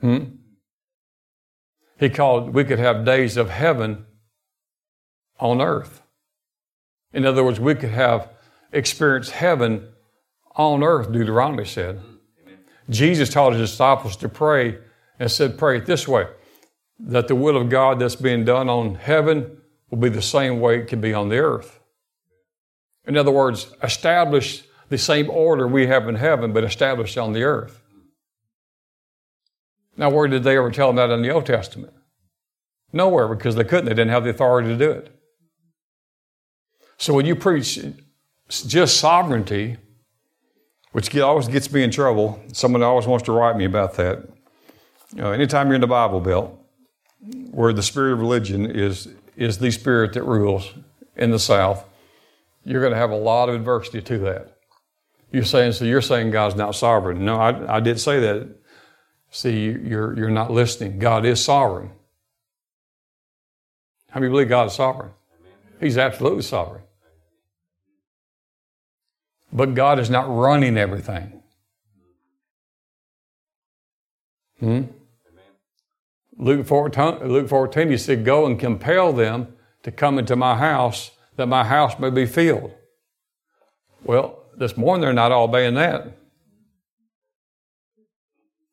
[0.00, 0.24] Hmm?
[2.00, 4.06] He called, we could have days of heaven
[5.38, 6.02] on earth.
[7.12, 8.28] In other words, we could have
[8.72, 9.86] experienced heaven
[10.56, 12.00] on earth, Deuteronomy said.
[12.90, 14.78] Jesus taught his disciples to pray
[15.20, 16.26] and said, Pray it this way
[16.98, 19.58] that the will of God that's being done on heaven
[19.90, 21.78] will be the same way it can be on the earth.
[23.06, 27.42] In other words, establish the same order we have in heaven, but established on the
[27.42, 27.82] earth.
[29.96, 31.92] Now, where did they ever tell them that in the Old Testament?
[32.92, 33.86] Nowhere, because they couldn't.
[33.86, 35.12] They didn't have the authority to do it.
[36.98, 37.78] So when you preach
[38.48, 39.76] just sovereignty,
[40.92, 44.26] which always gets me in trouble, someone always wants to write me about that.
[45.14, 46.58] You know, anytime you're in the Bible Belt,
[47.50, 50.72] where the spirit of religion is is the spirit that rules
[51.16, 51.84] in the South,
[52.64, 54.55] you're going to have a lot of adversity to that.
[55.32, 57.24] You're saying, so you're saying God's not sovereign.
[57.24, 58.48] No, I, I did say that.
[59.30, 60.98] See, you're, you're not listening.
[60.98, 61.90] God is sovereign.
[64.10, 65.10] How many believe God is sovereign?
[65.80, 66.82] He's absolutely sovereign.
[69.52, 71.42] But God is not running everything.
[74.60, 74.82] Hmm?
[76.38, 81.10] Luke 14, Luke 14, he said, Go and compel them to come into my house
[81.36, 82.72] that my house may be filled.
[84.04, 86.16] Well, this morning they're not all obeying that.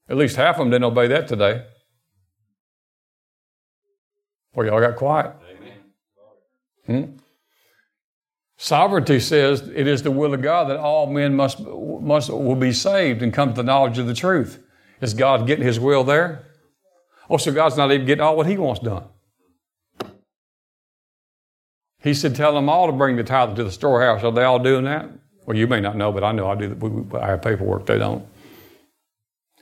[0.09, 1.65] At least half of them didn't obey that today.
[4.53, 5.33] Well, y'all got quiet.
[6.85, 7.03] Hmm?
[8.57, 12.71] Sovereignty says it is the will of God that all men must, must will be
[12.71, 14.63] saved and come to the knowledge of the truth.
[15.01, 16.45] Is God getting His will there?
[17.29, 19.05] Oh, so God's not even getting all what He wants done.
[22.01, 24.59] He said, "Tell them all to bring the tithe to the storehouse." Are they all
[24.59, 25.09] doing that?
[25.45, 27.09] Well, you may not know, but I know I do.
[27.19, 27.85] I have paperwork.
[27.85, 28.25] They don't.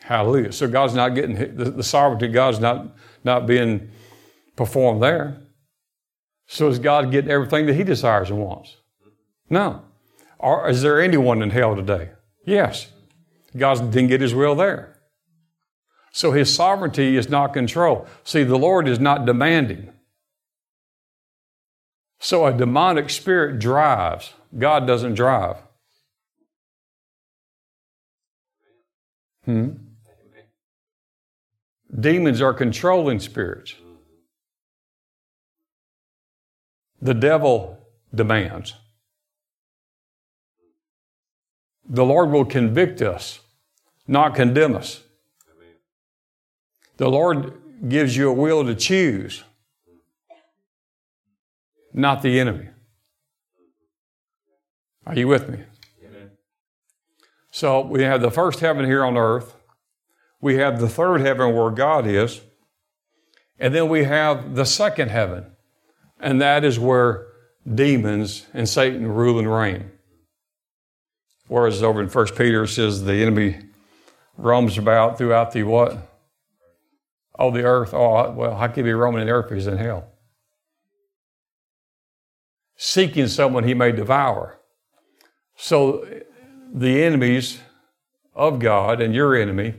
[0.01, 0.51] Hallelujah.
[0.51, 2.27] So God's not getting the, the sovereignty.
[2.27, 3.89] God's not not being
[4.55, 5.41] performed there.
[6.47, 8.77] So is God getting everything that He desires and wants?
[9.49, 9.83] No.
[10.39, 12.11] Or is there anyone in hell today?
[12.45, 12.87] Yes.
[13.55, 14.97] God didn't get his will there.
[16.11, 18.07] So his sovereignty is not control.
[18.23, 19.91] See, the Lord is not demanding.
[22.19, 24.33] So a demonic spirit drives.
[24.57, 25.57] God doesn't drive.
[29.45, 29.69] Hmm?
[31.99, 33.75] Demons are controlling spirits.
[37.01, 37.77] The devil
[38.13, 38.75] demands.
[41.91, 43.41] the Lord will convict us,
[44.07, 45.03] not condemn us.
[46.95, 47.53] The Lord
[47.89, 49.43] gives you a will to choose,
[51.93, 52.69] not the enemy.
[55.05, 55.63] Are you with me?
[57.51, 59.55] So we have the first heaven here on earth.
[60.39, 62.41] We have the third heaven where God is.
[63.59, 65.51] And then we have the second heaven.
[66.19, 67.27] And that is where
[67.71, 69.91] demons and Satan rule and reign.
[71.47, 73.59] Whereas over in First Peter it says the enemy
[74.37, 76.07] roams about throughout the what?
[77.37, 77.93] Oh, the earth.
[77.93, 80.07] Oh, well, how can he be roaming in the earth if he's in hell?
[82.77, 84.59] Seeking someone he may devour.
[85.55, 86.07] So
[86.73, 87.59] the enemies
[88.33, 89.75] of God and your enemy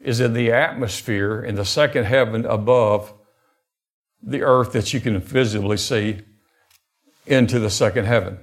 [0.00, 3.12] is in the atmosphere in the second heaven above
[4.22, 6.20] the earth that you can visibly see
[7.26, 8.38] into the second heaven.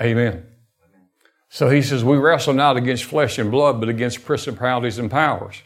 [0.00, 0.46] Amen.
[1.48, 5.62] So he says, We wrestle not against flesh and blood, but against principalities and powers.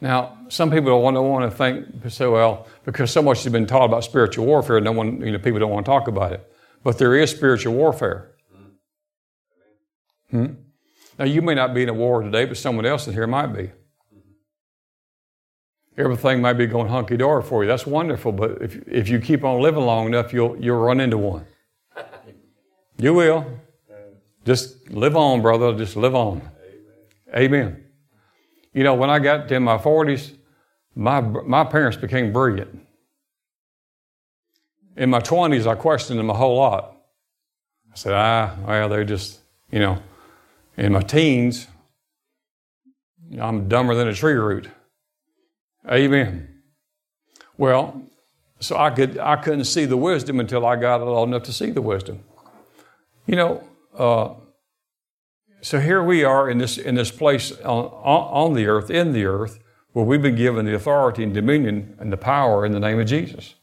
[0.00, 3.52] Now, some people don't want to, want to think, so well, because so much has
[3.52, 6.32] been taught about spiritual warfare, no one, you know, people don't want to talk about
[6.32, 6.52] it.
[6.82, 8.33] But there is spiritual warfare.
[10.34, 10.46] Hmm?
[11.16, 13.46] Now, you may not be in a war today, but someone else in here might
[13.46, 13.70] be.
[15.96, 17.68] Everything might be going hunky dory for you.
[17.68, 21.18] That's wonderful, but if, if you keep on living long enough, you'll, you'll run into
[21.18, 21.46] one.
[22.98, 23.46] You will.
[24.44, 25.72] Just live on, brother.
[25.78, 26.42] Just live on.
[27.32, 27.44] Amen.
[27.44, 27.84] Amen.
[28.72, 30.32] You know, when I got in my 40s,
[30.96, 32.76] my, my parents became brilliant.
[34.96, 36.96] In my 20s, I questioned them a whole lot.
[37.92, 39.38] I said, ah, well, they're just,
[39.70, 40.02] you know,
[40.76, 41.66] in my teens,
[43.40, 44.68] I'm dumber than a tree root.
[45.88, 46.62] Amen.
[47.56, 48.02] Well,
[48.60, 51.52] so I could I couldn't see the wisdom until I got it old enough to
[51.52, 52.24] see the wisdom.
[53.26, 54.34] You know, uh,
[55.60, 59.24] so here we are in this in this place on, on the earth, in the
[59.24, 59.58] earth,
[59.92, 63.06] where we've been given the authority and dominion and the power in the name of
[63.06, 63.54] Jesus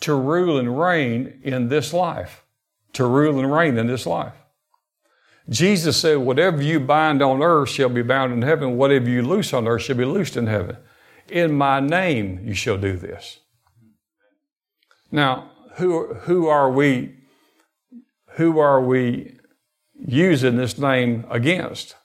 [0.00, 2.44] to rule and reign in this life.
[2.94, 4.34] To rule and reign in this life.
[5.50, 9.52] Jesus said, Whatever you bind on earth shall be bound in heaven, whatever you loose
[9.52, 10.76] on earth shall be loosed in heaven.
[11.28, 13.40] In my name you shall do this.
[15.10, 17.16] Now, who, who are we
[18.34, 19.38] who are we
[19.94, 21.96] using this name against?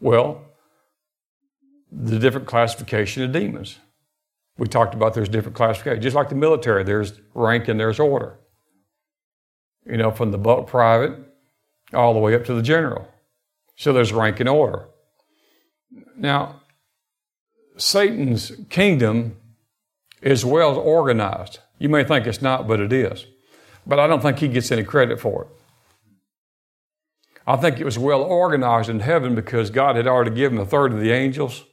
[0.00, 0.42] Well,
[1.90, 3.78] the different classification of demons.
[4.56, 6.04] We talked about there's different classifications.
[6.04, 8.38] Just like the military, there's rank and there's order.
[9.84, 11.31] You know, from the buck private
[11.92, 13.08] all the way up to the general.
[13.76, 14.86] So there's rank and order.
[16.16, 16.62] Now,
[17.76, 19.36] Satan's kingdom
[20.20, 21.58] is well organized.
[21.78, 23.26] You may think it's not, but it is.
[23.86, 25.48] But I don't think he gets any credit for it.
[27.46, 30.92] I think it was well organized in heaven because God had already given a third
[30.92, 31.64] of the angels,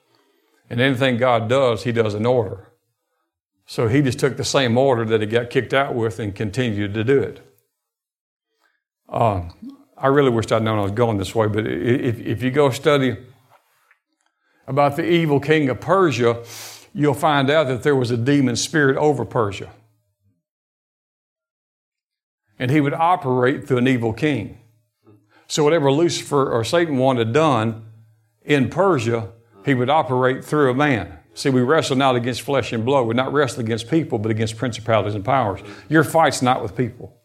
[0.69, 2.71] and anything God does, He does in order.
[3.67, 6.95] So He just took the same order that He got kicked out with and continued
[6.95, 7.41] to do it.
[9.07, 9.49] Uh,
[9.99, 12.69] I really wished I'd known I was going this way, but if, if you go
[12.69, 13.17] study
[14.67, 16.43] about the evil king of Persia,
[16.93, 19.71] you'll find out that there was a demon spirit over Persia.
[22.57, 24.59] And he would operate through an evil king.
[25.47, 27.85] So whatever Lucifer or Satan wanted done
[28.43, 29.29] in Persia,
[29.65, 31.17] he would operate through a man.
[31.33, 33.07] See, we wrestle not against flesh and blood.
[33.07, 35.61] We're not wrestling against people, but against principalities and powers.
[35.87, 37.15] Your fight's not with people.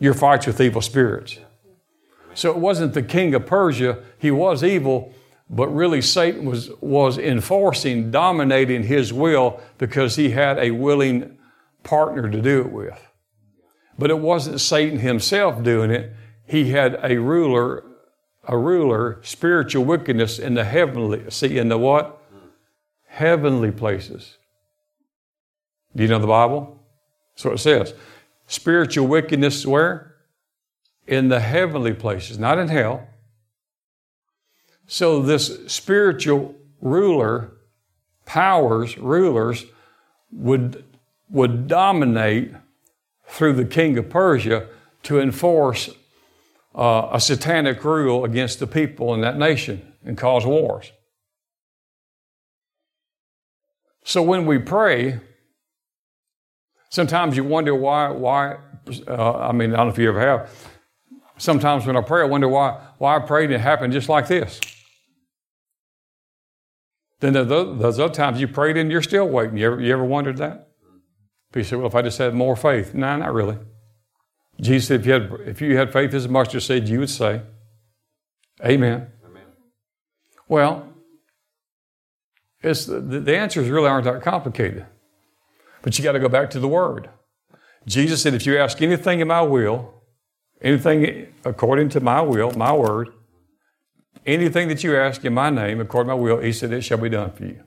[0.00, 1.38] Your fight's with evil spirits.
[2.34, 4.02] So it wasn't the king of Persia.
[4.18, 5.12] He was evil,
[5.50, 11.38] but really Satan was, was enforcing, dominating his will because he had a willing
[11.82, 13.08] partner to do it with.
[13.98, 16.12] But it wasn't Satan himself doing it.
[16.46, 17.84] He had a ruler,
[18.44, 22.18] a ruler, spiritual wickedness in the heavenly, see, in the what?
[23.06, 24.38] Heavenly places.
[25.94, 26.82] Do you know the Bible?
[27.34, 27.94] That's what it says.
[28.46, 30.11] Spiritual wickedness where?
[31.06, 33.08] In the heavenly places, not in hell.
[34.86, 37.52] So this spiritual ruler,
[38.24, 39.64] powers, rulers,
[40.30, 40.84] would,
[41.28, 42.52] would dominate
[43.26, 44.68] through the king of Persia
[45.04, 45.90] to enforce
[46.74, 50.92] uh, a satanic rule against the people in that nation and cause wars.
[54.04, 55.20] So when we pray,
[56.90, 58.56] sometimes you wonder why, why,
[59.06, 60.71] uh, I mean, I don't know if you ever have.
[61.42, 64.28] Sometimes when I pray, I wonder why, why I prayed and it happened just like
[64.28, 64.60] this.
[67.18, 69.56] Then there's other times you prayed and you're still waiting.
[69.56, 70.68] You ever, you ever wondered that?
[71.52, 72.94] People say, well, if I just had more faith.
[72.94, 73.58] No, not really.
[74.60, 77.10] Jesus said, if you had, if you had faith as a mustard seed, you would
[77.10, 77.42] say,
[78.64, 79.08] Amen.
[79.26, 79.42] Amen.
[80.46, 80.92] Well,
[82.62, 84.86] it's the, the answers really aren't that complicated.
[85.82, 87.10] But you got to go back to the Word.
[87.84, 90.01] Jesus said, if you ask anything in my will,
[90.62, 93.10] anything according to my will, my word,
[94.24, 96.98] anything that you ask in my name, according to my will, he said, it shall
[96.98, 97.64] be done for you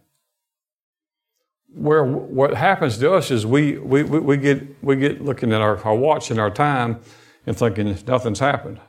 [1.76, 5.78] where what happens to us is we, we, we, get, we get looking at our,
[5.84, 7.02] our watch and our time
[7.46, 8.80] and thinking nothing's happened.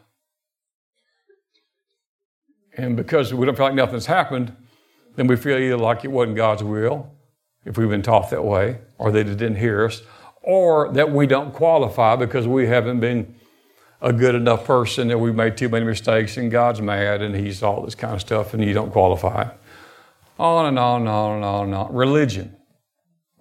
[2.76, 4.54] And because we don't feel like nothing's happened,
[5.16, 7.10] then we feel either like it wasn't God's will,
[7.64, 10.02] if we've been taught that way, or that they didn't hear us,
[10.42, 13.34] or that we don't qualify because we haven't been
[14.00, 17.62] a good enough person, that we've made too many mistakes, and God's mad, and He's
[17.62, 19.48] all this kind of stuff, and you don't qualify.
[20.38, 21.94] On and on and on and on and on.
[21.94, 22.56] Religion.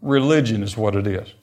[0.02, 1.34] Religion is what it is.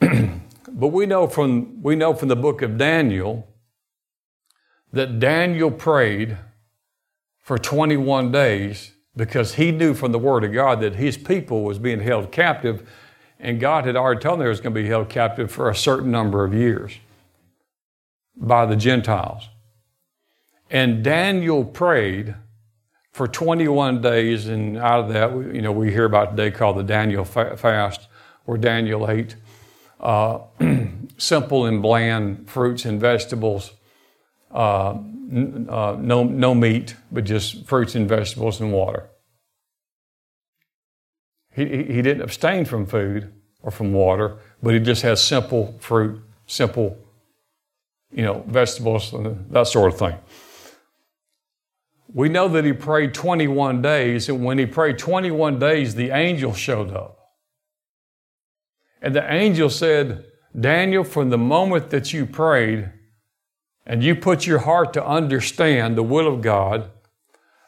[0.68, 3.48] but we know from we know from the book of Daniel
[4.92, 6.36] that Daniel prayed
[7.40, 11.78] for 21 days because he knew from the word of God that his people was
[11.78, 12.88] being held captive
[13.40, 15.74] and God had already told them they was going to be held captive for a
[15.74, 16.94] certain number of years
[18.36, 19.48] by the Gentiles.
[20.70, 22.34] And Daniel prayed
[23.12, 26.82] for 21 days, and out of that, you know, we hear about today called the
[26.82, 28.08] Daniel fast,
[28.44, 29.36] where Daniel ate
[30.00, 30.40] uh,
[31.18, 33.72] simple and bland fruits and vegetables,
[34.50, 39.08] uh, n- uh, no, no meat, but just fruits and vegetables and water.
[41.54, 46.22] He, he didn't abstain from food or from water, but he just has simple fruit,
[46.46, 46.98] simple,
[48.12, 50.16] you know, vegetables and that sort of thing.
[52.14, 56.52] We know that he prayed 21 days, and when he prayed 21 days, the angel
[56.52, 57.18] showed up.
[59.00, 60.26] And the angel said,
[60.58, 62.92] Daniel, from the moment that you prayed
[63.86, 66.90] and you put your heart to understand the will of God,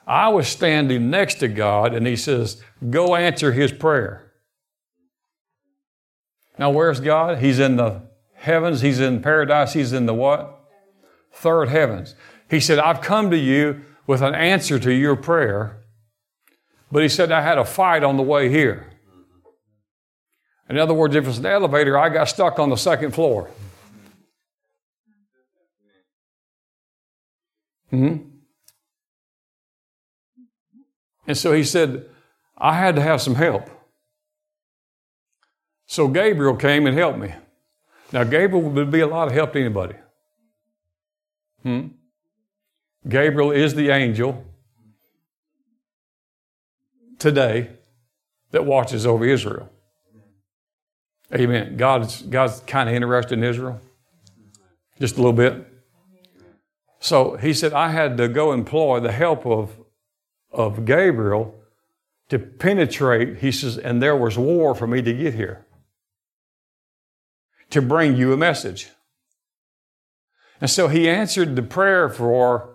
[0.06, 4.32] I was standing next to God, and he says, Go answer his prayer.
[6.58, 7.38] Now, where's God?
[7.38, 8.02] He's in the
[8.44, 10.60] heavens, he's in paradise, he's in the what?
[11.32, 12.14] Third heavens.
[12.48, 15.82] He said, I've come to you with an answer to your prayer.
[16.92, 18.90] But he said, I had a fight on the way here.
[20.68, 23.50] In other words, if it's an elevator, I got stuck on the second floor.
[27.90, 28.16] hmm
[31.26, 32.06] And so he said,
[32.58, 33.70] I had to have some help.
[35.86, 37.34] So Gabriel came and helped me.
[38.12, 39.96] Now, Gabriel would be a lot of help to anybody.
[41.62, 41.88] Hmm?
[43.08, 44.44] Gabriel is the angel
[47.18, 47.70] today
[48.50, 49.68] that watches over Israel.
[51.34, 51.76] Amen.
[51.76, 53.80] God's, God's kind of interested in Israel,
[55.00, 55.66] just a little bit.
[57.00, 59.76] So he said, I had to go employ the help of,
[60.50, 61.54] of Gabriel
[62.28, 63.38] to penetrate.
[63.38, 65.66] He says, and there was war for me to get here,
[67.74, 68.88] to bring you a message.
[70.60, 72.70] And so he answered the prayer for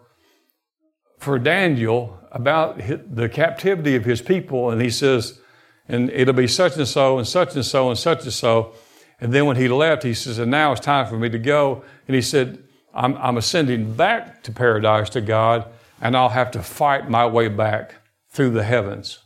[1.17, 5.39] for Daniel about the captivity of his people, and he says,
[5.87, 8.73] and it'll be such and so, and such and so, and such and so.
[9.19, 11.83] And then when he left, he says, and now it's time for me to go.
[12.07, 15.65] And he said, I'm, I'm ascending back to paradise to God,
[16.01, 17.95] and I'll have to fight my way back
[18.29, 19.19] through the heavens.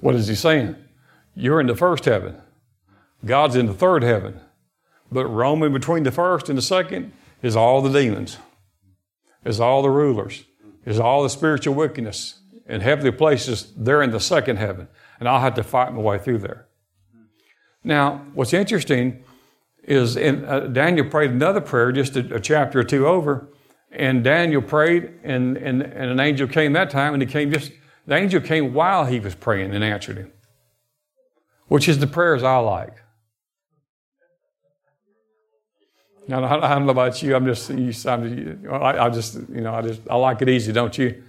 [0.00, 0.76] What is he saying?
[1.34, 2.40] You're in the first heaven.
[3.24, 4.40] God's in the third heaven.
[5.10, 8.38] But roaming between the first and the second is all the demons,
[9.44, 10.44] is all the rulers,
[10.84, 13.72] is all the spiritual wickedness in heavenly places.
[13.76, 14.88] They're in the second heaven.
[15.20, 16.66] And I'll have to fight my way through there.
[17.84, 19.22] Now, what's interesting
[19.84, 23.48] is in, uh, Daniel prayed another prayer just a, a, chapter or two over,
[23.92, 27.70] and Daniel prayed, and, and, and an angel came that time, and he came just,
[28.06, 30.32] the angel came while he was praying and answered him,
[31.68, 32.94] which is the prayers I like.
[36.28, 37.36] Now, I don't know about you.
[37.36, 41.22] I'm just, I'm, I, just, you know, I just, I like it easy, don't you?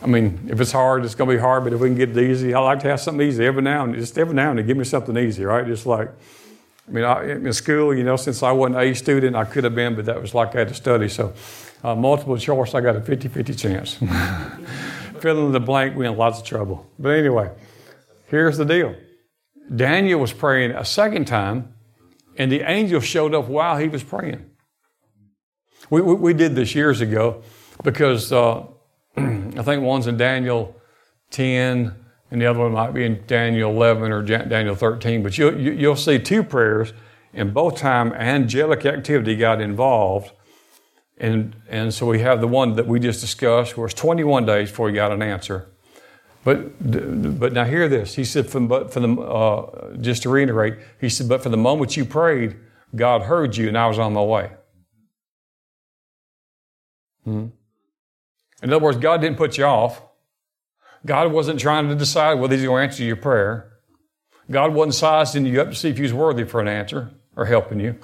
[0.00, 1.64] I mean, if it's hard, it's going to be hard.
[1.64, 3.84] But if we can get it easy, I like to have something easy every now
[3.84, 4.66] and just every now and then.
[4.66, 5.66] Give me something easy, right?
[5.66, 6.08] Just like,
[6.88, 9.74] I mean, I, in school, you know, since I wasn't a student, I could have
[9.74, 11.08] been, but that was like I had to study.
[11.08, 11.32] So,
[11.82, 13.98] uh, multiple choice, I got a 50-50 chance.
[15.22, 16.90] Fill in the blank, we're in lots of trouble.
[16.98, 17.52] But anyway,
[18.26, 18.96] here's the deal.
[19.74, 21.74] Daniel was praying a second time
[22.36, 24.44] and the angel showed up while he was praying.
[25.90, 27.44] We, we, we did this years ago
[27.84, 28.66] because uh,
[29.16, 30.74] I think one's in Daniel
[31.30, 31.94] 10
[32.32, 35.22] and the other one might be in Daniel 11 or Daniel 13.
[35.22, 36.94] But you'll, you'll see two prayers,
[37.32, 40.32] and both time angelic activity got involved.
[41.18, 44.70] And, and so we have the one that we just discussed, where it's 21 days
[44.70, 45.68] before he got an answer.
[46.44, 48.14] But, but now hear this.
[48.14, 51.56] He said, from, but for the, uh, just to reiterate, he said, but for the
[51.56, 52.56] moment you prayed,
[52.94, 54.50] God heard you and I was on my way.
[57.24, 57.46] Hmm.
[58.62, 60.02] In other words, God didn't put you off.
[61.04, 63.72] God wasn't trying to decide whether He's going to answer your prayer.
[64.50, 67.46] God wasn't sizing you up to see if you was worthy for an answer or
[67.46, 67.98] helping you.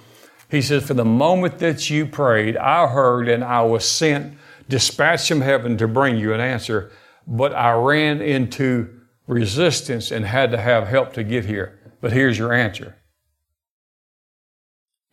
[0.51, 4.39] He says, For the moment that you prayed, I heard and I was sent,
[4.69, 6.91] dispatched from heaven to bring you an answer
[7.29, 8.89] but I ran into
[9.27, 11.79] resistance and had to have help to get here.
[12.01, 12.97] But here's your answer.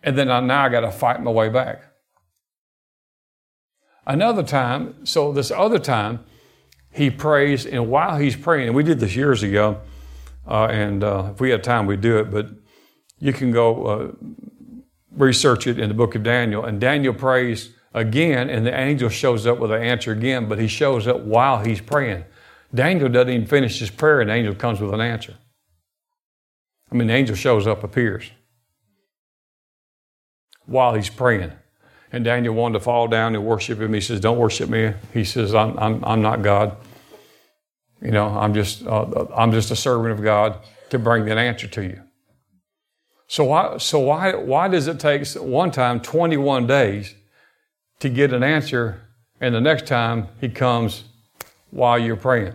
[0.02, 1.84] And then I, now I got to fight my way back.
[4.08, 6.24] Another time, so this other time,
[6.92, 9.82] he prays, and while he's praying, and we did this years ago,
[10.48, 12.48] uh, and uh, if we had time, we'd do it, but
[13.20, 14.12] you can go uh,
[15.16, 16.66] research it in the book of Daniel.
[16.66, 20.68] And Daniel prays again, and the angel shows up with an answer again, but he
[20.68, 22.26] shows up while he's praying.
[22.74, 25.36] Daniel doesn't even finish his prayer, and the angel comes with an answer.
[26.92, 28.32] I mean, the angel shows up, appears
[30.66, 31.52] while he's praying.
[32.12, 33.94] And Daniel wanted to fall down and worship him.
[33.94, 34.94] He says, Don't worship me.
[35.14, 36.78] He says, I'm, I'm, I'm not God.
[38.02, 40.60] You know, I'm just, uh, I'm just a servant of God
[40.92, 42.02] to bring an answer to you.
[43.28, 47.16] So why, so why, why does it take one time 21 days
[48.00, 49.02] to get an answer,
[49.40, 51.06] and the next time he comes
[51.72, 52.54] while you're praying.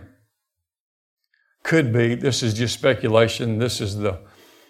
[1.63, 3.59] Could be, this is just speculation.
[3.59, 4.19] This is the,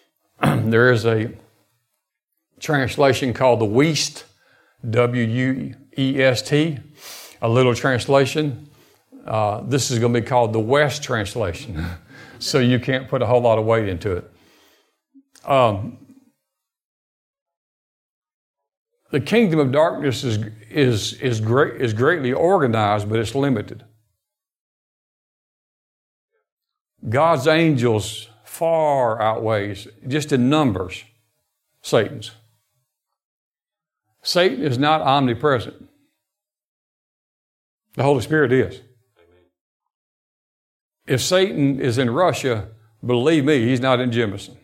[0.42, 1.32] there is a
[2.60, 4.24] translation called the Wuest,
[4.90, 6.80] W U E S T,
[7.42, 8.70] a little translation.
[9.26, 11.86] Uh, this is going to be called the West translation.
[12.40, 14.31] so you can't put a whole lot of weight into it.
[15.46, 15.98] Um,
[19.12, 23.84] the kingdom of darkness is, is, is, great, is greatly organized, but it's limited.
[27.08, 31.04] God's angels far outweighs, just in numbers,
[31.82, 32.32] Satan's.
[34.22, 35.90] Satan is not omnipresent.
[37.96, 38.82] The Holy Spirit is.
[41.08, 42.70] If Satan is in Russia,
[43.04, 44.56] believe me, he's not in Jemison.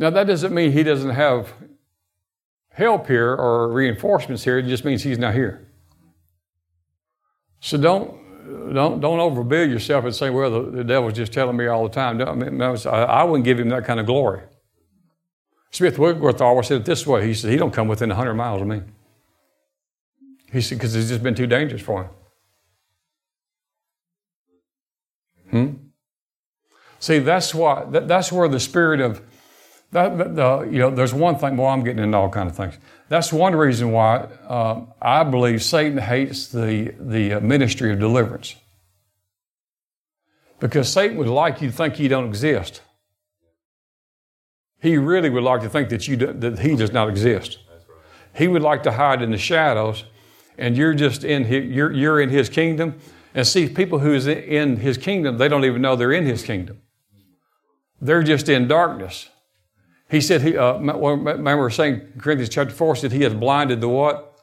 [0.00, 1.52] Now, that doesn't mean he doesn't have
[2.70, 4.56] help here or reinforcements here.
[4.56, 5.68] It just means he's not here.
[7.60, 11.66] So don't, don't, don't overbill yourself and say, well, the, the devil's just telling me
[11.66, 12.18] all the time.
[12.22, 14.40] I, mean, I, I wouldn't give him that kind of glory.
[15.70, 17.26] Smith Wigglesworth always said it this way.
[17.26, 18.80] He said, he don't come within 100 miles of me.
[20.50, 22.10] He said, because it's just been too dangerous for him.
[25.50, 25.74] Hmm?
[27.00, 29.20] See, that's why, that, that's where the spirit of
[29.92, 31.56] that, the, you know, there's one thing.
[31.56, 32.78] Well, I'm getting into all kind of things.
[33.08, 38.54] That's one reason why uh, I believe Satan hates the the uh, ministry of deliverance,
[40.60, 42.82] because Satan would like you to think you don't exist.
[44.80, 47.58] He really would like to think that you do, that he does not exist.
[48.34, 50.04] He would like to hide in the shadows,
[50.56, 52.94] and you're just in his, you're you're in his kingdom.
[53.34, 56.42] And see, people who is in his kingdom, they don't even know they're in his
[56.42, 56.80] kingdom.
[58.00, 59.28] They're just in darkness.
[60.10, 64.38] He said, he, uh, remember saying Corinthians chapter 4 said he has blinded the what?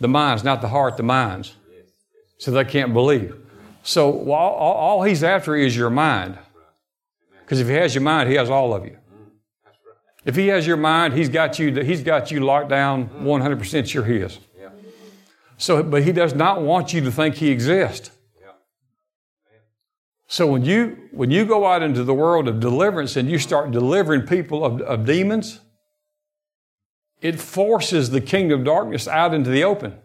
[0.00, 1.54] The minds, not the heart, the minds.
[2.38, 3.36] So they can't believe.
[3.82, 6.38] So all, all he's after is your mind.
[7.40, 8.96] Because if he has your mind, he has all of you.
[10.24, 14.04] If he has your mind, he's got you, he's got you locked down 100% sure
[14.04, 14.38] he is.
[15.58, 18.10] So, but he does not want you to think he exists.
[20.26, 23.70] So when you when you go out into the world of deliverance and you start
[23.70, 25.60] delivering people of, of demons,
[27.20, 29.98] it forces the kingdom of darkness out into the open.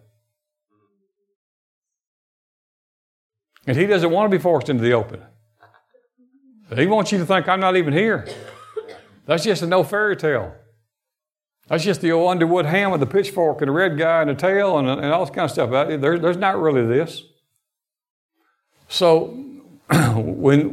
[3.66, 5.22] And he doesn't want to be forced into the open.
[6.76, 8.28] He wants you to think I'm not even here.
[9.26, 10.54] That's just an old fairy tale.
[11.68, 14.36] That's just the old Underwood ham with the pitchfork and the red guy and the
[14.36, 15.70] tail and, and all this kind of stuff.
[15.70, 17.24] There, there's not really this.
[18.88, 19.49] So
[20.16, 20.70] when,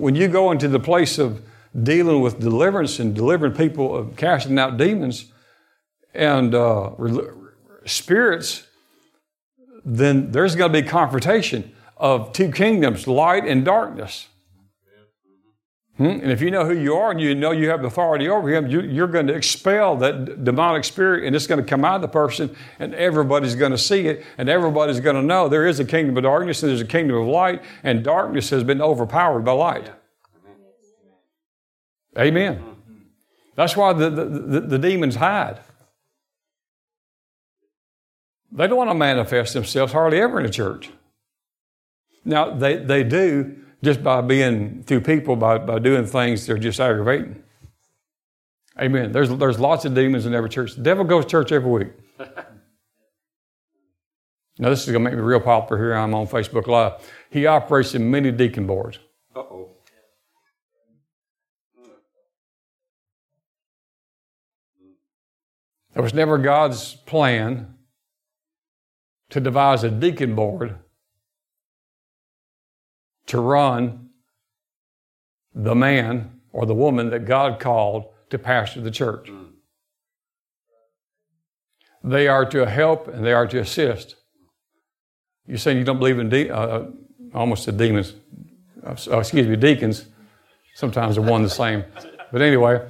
[0.00, 1.42] when you go into the place of
[1.82, 5.32] dealing with deliverance and delivering people of casting out demons
[6.14, 6.90] and uh,
[7.84, 8.66] spirits,
[9.84, 14.28] then there's going to be confrontation of two kingdoms, light and darkness.
[16.00, 16.06] Hmm?
[16.06, 18.68] And if you know who you are and you know you have authority over him,
[18.68, 22.00] you, are going to expel that demonic spirit and it's going to come out of
[22.00, 25.78] the person and everybody's going to see it and everybody's going to know there is
[25.78, 29.40] a kingdom of darkness and there's a kingdom of light and darkness has been overpowered
[29.40, 29.90] by light.
[32.18, 32.64] Amen.
[33.54, 35.60] That's why the, the, the, the demons hide.
[38.50, 40.88] They don't want to manifest themselves hardly ever in a church.
[42.24, 46.80] Now, they, they do just by being through people, by, by doing things they're just
[46.80, 47.42] aggravating.
[48.78, 49.12] Amen.
[49.12, 50.74] There's, there's lots of demons in every church.
[50.74, 51.88] The devil goes to church every week.
[54.58, 55.94] now, this is going to make me real popular here.
[55.94, 56.94] I'm on Facebook Live.
[57.30, 58.98] He operates in many deacon boards.
[59.34, 59.68] Uh oh.
[65.94, 67.74] It was never God's plan
[69.30, 70.76] to devise a deacon board
[73.30, 74.08] to run
[75.54, 79.30] the man or the woman that God called to pastor the church.
[82.02, 84.16] They are to help and they are to assist.
[85.46, 86.86] You're saying you don't believe in de- uh,
[87.32, 88.14] almost the demons,
[88.84, 90.06] uh, excuse me, deacons.
[90.74, 91.84] Sometimes they're one the same.
[92.32, 92.84] But anyway,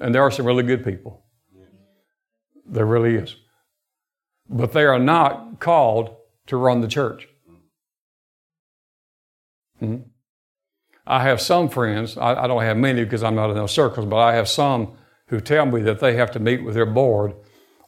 [0.00, 1.24] and there are some really good people.
[2.64, 3.34] There really is.
[4.48, 7.28] But they are not called to run the church.
[9.84, 10.02] Mm-hmm.
[11.06, 14.06] I have some friends, I, I, don't have many because I'm not in those circles,
[14.06, 17.34] but I have some who tell me that they have to meet with their board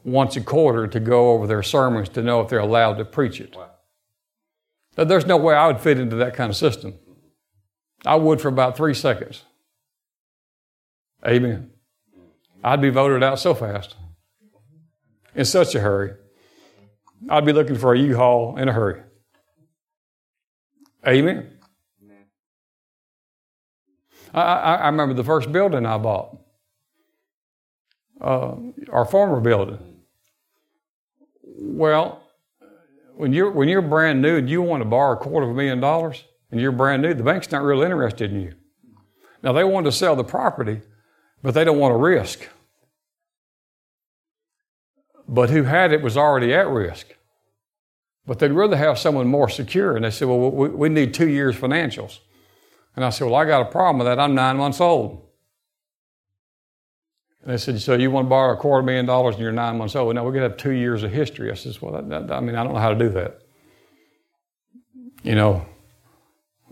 [0.05, 3.41] once a quarter to go over their sermons to know if they're allowed to preach
[3.41, 3.57] it.
[3.57, 3.71] Wow.
[4.97, 6.95] There's no way I would fit into that kind of system.
[8.05, 9.43] I would for about three seconds.
[11.27, 11.71] Amen.
[12.63, 13.97] I'd be voted out so fast,
[15.35, 16.13] in such a hurry.
[17.29, 19.03] I'd be looking for a U-Haul in a hurry.
[21.07, 21.56] Amen.
[24.35, 26.39] I, I, remember the first building I bought,
[28.21, 28.55] uh,
[28.91, 29.79] our former building.
[31.43, 32.23] Well,
[33.15, 35.55] when you're when you're brand new and you want to borrow a quarter of a
[35.55, 38.55] million dollars and you're brand new, the bank's not really interested in you.
[39.43, 40.83] Now they want to sell the property,
[41.43, 42.49] but they don't want to risk.
[45.29, 47.17] But who had it was already at risk.
[48.27, 49.95] But they'd rather have someone more secure.
[49.95, 52.19] And they said, well, we, we need two years financials.
[52.97, 54.19] And I said, Well, I got a problem with that.
[54.19, 55.23] I'm nine months old.
[57.43, 59.77] And they said, So you want to borrow a quarter million dollars and you're nine
[59.77, 60.15] months old?
[60.15, 61.51] No, we're going to have two years of history.
[61.51, 63.43] I said, Well, that, that, I mean, I don't know how to do that.
[65.23, 65.67] You know,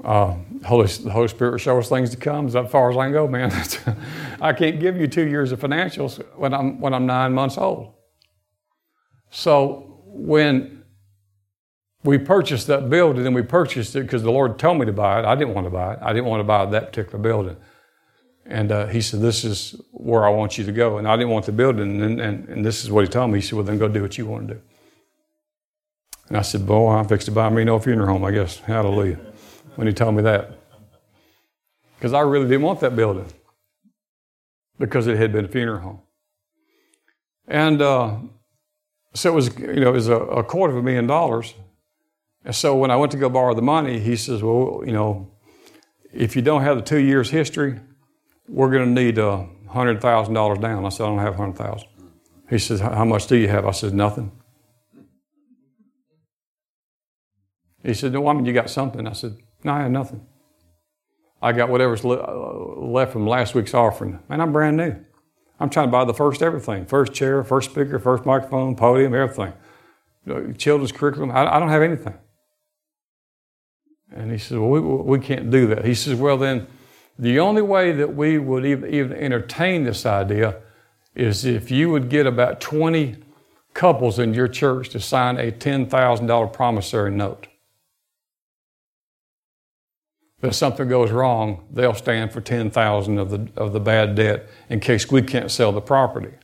[0.03, 2.47] uh, Holy, the Holy Spirit will show us things to come.
[2.47, 3.53] As far as I can go, man.
[4.41, 7.93] I can't give you two years of financials when I'm, when I'm nine months old.
[9.31, 10.84] So when
[12.05, 15.21] we purchased that building and we purchased it because the Lord told me to buy
[15.21, 15.25] it.
[15.25, 15.99] I didn't want to buy it.
[16.03, 17.57] I didn't want to buy that particular building.
[18.47, 20.99] And uh, he said, This is where I want you to go.
[20.99, 22.03] And I didn't want the building.
[22.03, 23.39] And, and, and this is what he told me.
[23.39, 24.61] He said, Well, then go do what you want to do.
[26.29, 28.59] And I said, Boy, I'm fixed to buy me no funeral home, I guess.
[28.59, 29.19] Hallelujah.
[29.77, 30.59] When he told me that.
[31.97, 33.27] Because I really didn't want that building
[34.79, 36.01] because it had been a funeral home.
[37.49, 38.17] And uh,
[39.15, 41.55] so it was, you know, it was a, a quarter of a million dollars.
[42.45, 45.31] And so when I went to go borrow the money, he says, Well, you know,
[46.13, 47.81] if you don't have the two years history,
[48.49, 50.85] we're going to need a uh, $100,000 down.
[50.85, 51.89] I said, I don't have 100000
[52.51, 53.67] He says, How much do you have?
[53.67, 54.31] I said, Nothing.
[57.83, 59.07] He said, No, I mean, you got something.
[59.07, 60.27] I said, No, I have nothing.
[61.41, 64.19] I got whatever's le- left from last week's offering.
[64.29, 64.97] Man, I'm brand new.
[65.61, 69.53] I'm trying to buy the first everything first chair, first speaker, first microphone, podium, everything.
[70.57, 71.31] Children's curriculum.
[71.31, 72.15] I, I don't have anything.
[74.15, 75.85] And he says, Well, we, we can't do that.
[75.85, 76.67] He says, Well, then,
[77.19, 80.61] the only way that we would even, entertain this idea
[81.15, 83.17] is if you would get about 20
[83.73, 87.47] couples in your church to sign a $10,000 promissory note.
[90.43, 94.81] If something goes wrong, they'll stand for 10,000 of the, of the bad debt in
[94.81, 96.35] case we can't sell the property.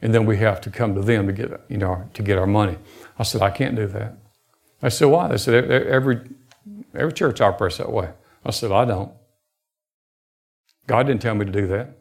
[0.00, 2.46] And then we have to come to them to get, you know, to get our
[2.46, 2.78] money.
[3.18, 4.16] I said, I can't do that.
[4.84, 5.28] I said, why?
[5.28, 6.20] They said, every,
[6.94, 8.10] every church operates that way.
[8.44, 9.12] I said, I don't.
[10.86, 11.96] God didn't tell me to do that.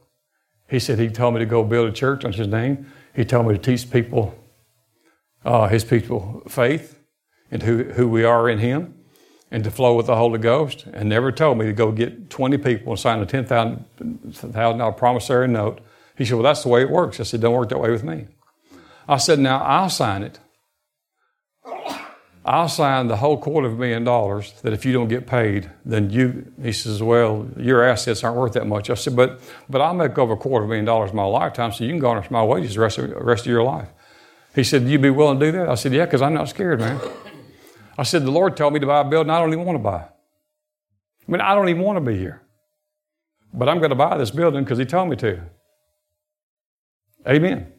[0.67, 2.91] He said He told me to go build a church on His name.
[3.15, 4.35] He told me to teach people,
[5.45, 6.99] uh, His people, faith
[7.49, 8.95] and who, who we are in Him
[9.49, 12.57] and to flow with the Holy Ghost, and never told me to go get 20
[12.57, 15.79] people and sign a $10,000 promissory note.
[16.17, 17.19] He said, Well, that's the way it works.
[17.21, 18.27] I said, Don't work that way with me.
[19.07, 20.39] I said, Now I'll sign it.
[22.45, 25.71] I'll sign the whole quarter of a million dollars that if you don't get paid,
[25.85, 28.89] then you, he says, well, your assets aren't worth that much.
[28.89, 29.39] I said, but,
[29.69, 31.91] but I'll make over a quarter of a million dollars in my lifetime so you
[31.91, 33.87] can garnish my wages the rest of, the rest of your life.
[34.53, 35.69] He said, "You'd be willing to do that?
[35.69, 36.99] I said, yeah, because I'm not scared, man.
[37.97, 39.83] I said, the Lord told me to buy a building I don't even want to
[39.83, 40.01] buy.
[40.01, 42.41] I mean, I don't even want to be here.
[43.53, 45.41] But I'm going to buy this building because he told me to.
[47.27, 47.71] Amen.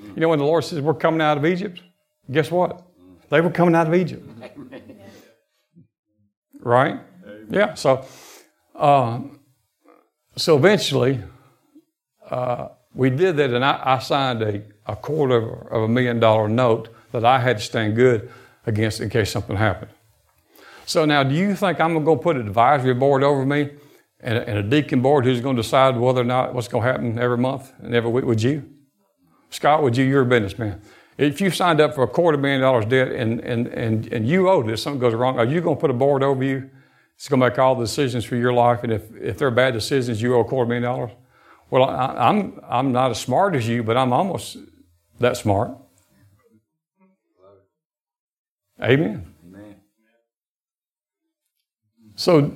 [0.00, 1.82] You know, when the Lord says we're coming out of Egypt,
[2.30, 2.82] guess what?
[3.32, 4.28] They were coming out of Egypt.
[6.60, 7.00] Right?
[7.48, 7.72] Yeah.
[7.72, 8.04] So,
[8.74, 9.20] uh,
[10.36, 11.18] so eventually,
[12.30, 16.46] uh, we did that, and I, I signed a, a quarter of a million dollar
[16.46, 18.30] note that I had to stand good
[18.66, 19.92] against in case something happened.
[20.84, 23.70] So now, do you think I'm going to put an advisory board over me
[24.20, 26.84] and a, and a deacon board who's going to decide whether or not what's going
[26.84, 28.26] to happen every month and every week?
[28.26, 28.68] Would you?
[29.48, 30.04] Scott, would you?
[30.04, 30.82] You're a businessman.
[31.18, 34.48] If you signed up for a quarter million dollars debt and, and, and, and you
[34.48, 36.70] owed it, something goes wrong, are you going to put a board over you?
[37.16, 38.82] It's going to make all the decisions for your life.
[38.82, 41.10] And if, if they're bad decisions, you owe a quarter million dollars?
[41.70, 44.56] Well, I, I'm, I'm not as smart as you, but I'm almost
[45.20, 45.70] that smart.
[48.82, 49.32] Amen.
[49.46, 49.76] Amen.
[52.16, 52.52] So,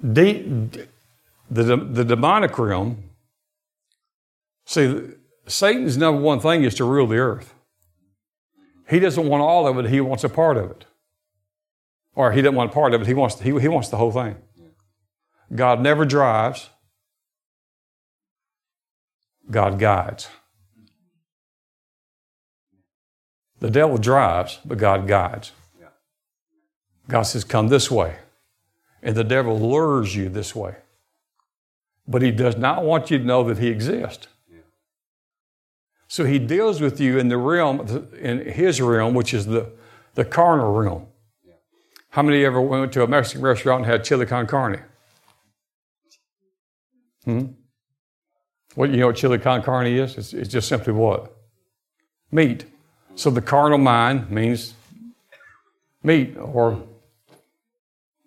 [0.00, 0.42] de-
[1.50, 3.02] the, the demonic realm,
[4.64, 5.08] see,
[5.46, 7.54] Satan's number one thing is to rule the earth.
[8.92, 10.84] He doesn't want all of it, he wants a part of it.
[12.14, 14.12] Or he doesn't want a part of it, he wants, he, he wants the whole
[14.12, 14.36] thing.
[15.54, 16.68] God never drives,
[19.50, 20.28] God guides.
[23.60, 25.52] The devil drives, but God guides.
[27.08, 28.16] God says, Come this way.
[29.02, 30.76] And the devil lures you this way.
[32.06, 34.28] But he does not want you to know that he exists.
[36.12, 37.80] So he deals with you in the realm,
[38.20, 39.72] in his realm, which is the,
[40.12, 41.06] the carnal realm.
[42.10, 44.82] How many ever went to a Mexican restaurant and had chili con carne?
[47.24, 47.46] Hmm?
[48.74, 50.18] What you know what chili con carne is?
[50.18, 51.34] It's, it's just simply what?
[52.30, 52.66] Meat.
[53.14, 54.74] So the carnal mind means
[56.02, 56.78] meat or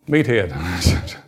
[0.09, 0.49] meathead.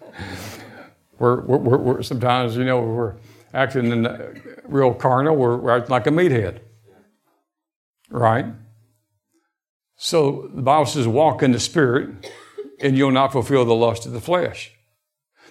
[1.19, 3.13] we're, we're, we're, sometimes, you know, we're
[3.53, 6.59] acting in the, real carnal, we're, acting like a meathead.
[8.09, 8.45] Right?
[9.95, 12.31] So the Bible says, walk in the Spirit,
[12.79, 14.71] and you'll not fulfill the lust of the flesh.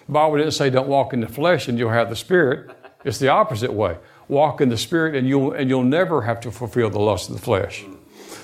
[0.05, 2.71] The Bible didn't say don't walk in the flesh and you'll have the Spirit.
[3.03, 3.97] It's the opposite way.
[4.29, 7.35] Walk in the Spirit, and you'll, and you'll never have to fulfill the lust of
[7.35, 7.85] the flesh.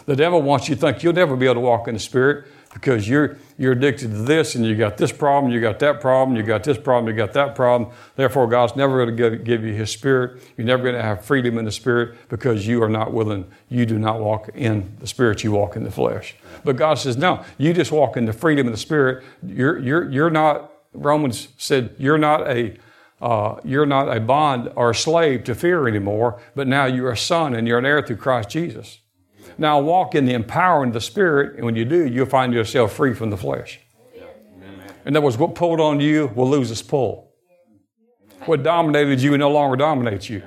[0.05, 2.47] The devil wants you to think you'll never be able to walk in the Spirit
[2.73, 6.35] because you're, you're addicted to this and you got this problem, you got that problem,
[6.35, 7.91] you got this problem, you got that problem.
[8.15, 10.41] Therefore, God's never going to give, give you His Spirit.
[10.57, 13.85] You're never going to have freedom in the Spirit because you are not willing, you
[13.85, 16.35] do not walk in the Spirit, you walk in the flesh.
[16.63, 19.23] But God says, no, you just walk in the freedom of the Spirit.
[19.45, 22.75] You're, you're, you're not, Romans said, you're not a,
[23.21, 27.17] uh, you're not a bond or a slave to fear anymore, but now you're a
[27.17, 28.99] son and you're an heir through Christ Jesus.
[29.57, 32.93] Now walk in the empowering of the Spirit, and when you do, you'll find yourself
[32.93, 33.79] free from the flesh.
[35.05, 37.31] In other words, what pulled on you will lose its pull.
[38.45, 40.43] What dominated you will no longer dominate you.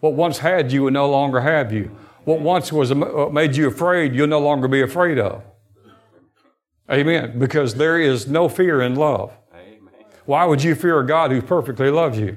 [0.00, 1.96] What once had you will no longer have you.
[2.24, 5.42] What once was uh, made you afraid, you'll no longer be afraid of.
[6.90, 7.38] Amen.
[7.38, 9.32] Because there is no fear in love.
[10.24, 12.36] Why would you fear a God who perfectly loves you?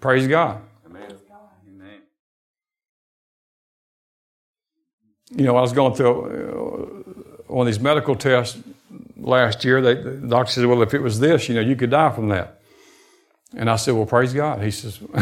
[0.00, 0.62] Praise God.
[5.30, 7.12] You know, I was going through
[7.46, 8.58] uh, one of these medical tests
[9.16, 9.80] last year.
[9.80, 12.28] They, the doctor said, Well, if it was this, you know, you could die from
[12.28, 12.60] that.
[13.54, 14.62] And I said, Well, praise God.
[14.62, 15.00] He says,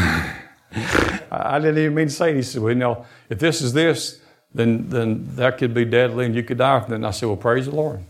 [1.31, 2.35] I didn't even mean to say it.
[2.37, 4.19] He said, Well, you know, if this is this,
[4.53, 6.95] then, then that could be deadly and you could die from it.
[6.97, 8.03] And I said, Well, praise the Lord.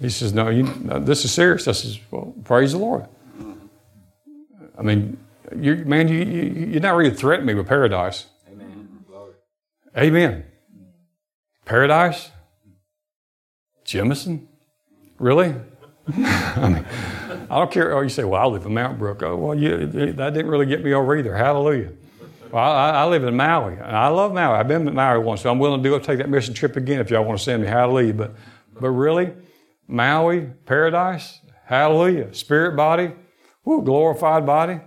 [0.00, 1.68] He says, No, you, no this is serious.
[1.68, 3.06] I says, Well, praise the Lord.
[4.78, 5.16] I mean,
[5.58, 8.26] you, man, you, you, you're not really threatening me with paradise.
[9.96, 10.44] Amen.
[11.64, 12.30] Paradise?
[13.84, 14.46] Jemison?
[15.18, 15.54] Really?
[16.08, 16.86] I mean,
[17.50, 17.96] I don't care.
[17.96, 19.22] Oh, you say, well, I live in Mountain Brook.
[19.22, 21.34] Oh, well, you, that didn't really get me over either.
[21.34, 21.92] Hallelujah.
[22.52, 24.56] Well, I, I, live in Maui, and I love Maui.
[24.56, 26.76] I've been to Maui once, so I'm willing to do it, take that mission trip
[26.76, 27.68] again if y'all want to send me.
[27.68, 28.14] Hallelujah.
[28.14, 28.34] But,
[28.80, 29.32] but really,
[29.88, 32.32] Maui, paradise, hallelujah.
[32.34, 33.12] Spirit body,
[33.64, 34.80] woo, glorified body.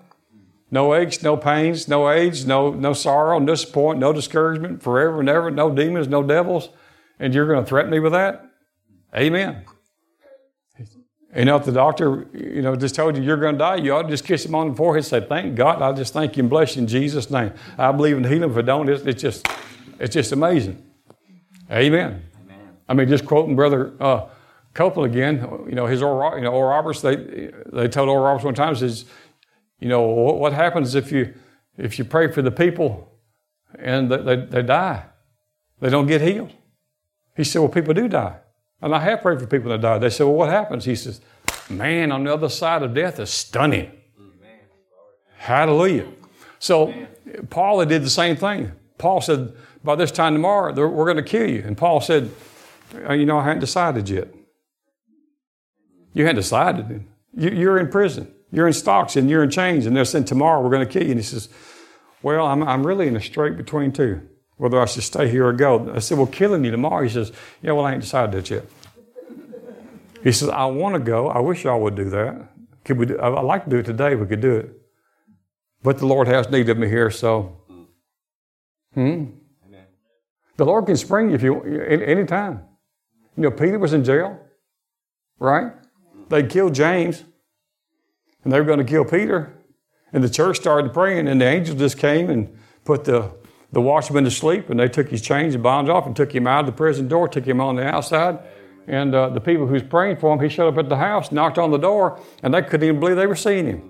[0.72, 5.30] No aches, no pains, no age, no, no sorrow, no disappointment, no discouragement, forever and
[5.30, 6.70] ever, no demons, no devils.
[7.20, 8.46] And you're going to threaten me with that?
[9.16, 9.66] Amen.
[11.36, 13.94] You know, if the doctor, you know, just told you you're going to die, you
[13.94, 15.82] ought to just kiss him on the forehead and say, thank God.
[15.82, 17.52] I just thank you and bless you in Jesus' name.
[17.78, 18.50] I believe in healing.
[18.50, 19.48] If I don't, it's, it's just,
[20.00, 20.84] it's just amazing.
[21.72, 22.24] Amen.
[22.44, 22.78] Amen.
[22.88, 24.28] I mean, just quoting Brother uh,
[24.74, 28.46] Copeland again, you know, his Oral, you know, Oral Roberts, they, they told Oral Roberts
[28.46, 29.06] one time, says,
[29.80, 31.34] you know, what, happens if you,
[31.78, 33.12] if you pray for the people
[33.78, 35.06] and they, they, they die?
[35.80, 36.52] They don't get healed.
[37.36, 38.40] He said, well, people do die.
[38.82, 40.02] And I have prayed for people that died.
[40.02, 40.86] They said, Well, what happens?
[40.86, 41.22] He says,
[41.70, 43.92] Man on the other side of death is stunning.
[45.38, 46.08] Hallelujah.
[46.60, 46.94] So
[47.50, 48.72] Paul did the same thing.
[48.98, 49.54] Paul said,
[49.84, 51.64] By this time tomorrow, we're going to kill you.
[51.66, 52.32] And Paul said,
[53.08, 54.34] uh, You know, I haven't decided yet.
[56.14, 57.06] You hadn't decided.
[57.36, 58.34] You're in prison.
[58.52, 59.86] You're in stocks and you're in chains.
[59.86, 61.12] And they're saying, Tomorrow we're going to kill you.
[61.12, 61.50] And he says,
[62.22, 64.28] Well, I'm, I'm really in a strait between two
[64.60, 65.90] whether I should stay here or go.
[65.96, 67.02] I said, Well, killing you tomorrow.
[67.02, 67.32] He says,
[67.62, 68.66] Yeah, well, I ain't decided that yet.
[70.22, 71.30] He says, I want to go.
[71.30, 72.50] I wish y'all would do that.
[72.84, 74.16] Could we do, I'd like to do it today.
[74.16, 74.72] We could do it.
[75.82, 77.62] But the Lord has need of me here, so.
[78.94, 79.26] Hmm?
[80.58, 82.66] The Lord can spring you if you any time.
[83.38, 84.38] You know, Peter was in jail,
[85.40, 85.72] right?
[86.28, 87.24] They killed James,
[88.50, 89.56] and they were going to kill Peter.
[90.12, 93.32] And the church started praying, and the angel just came and put the
[93.72, 96.48] the watchman to sleep, and they took his chains and bonds off and took him
[96.48, 98.40] out of the prison door, took him on the outside.
[98.88, 101.32] And uh, the people who was praying for him, he showed up at the house,
[101.32, 103.88] knocked on the door, and they couldn't even believe they were seeing him.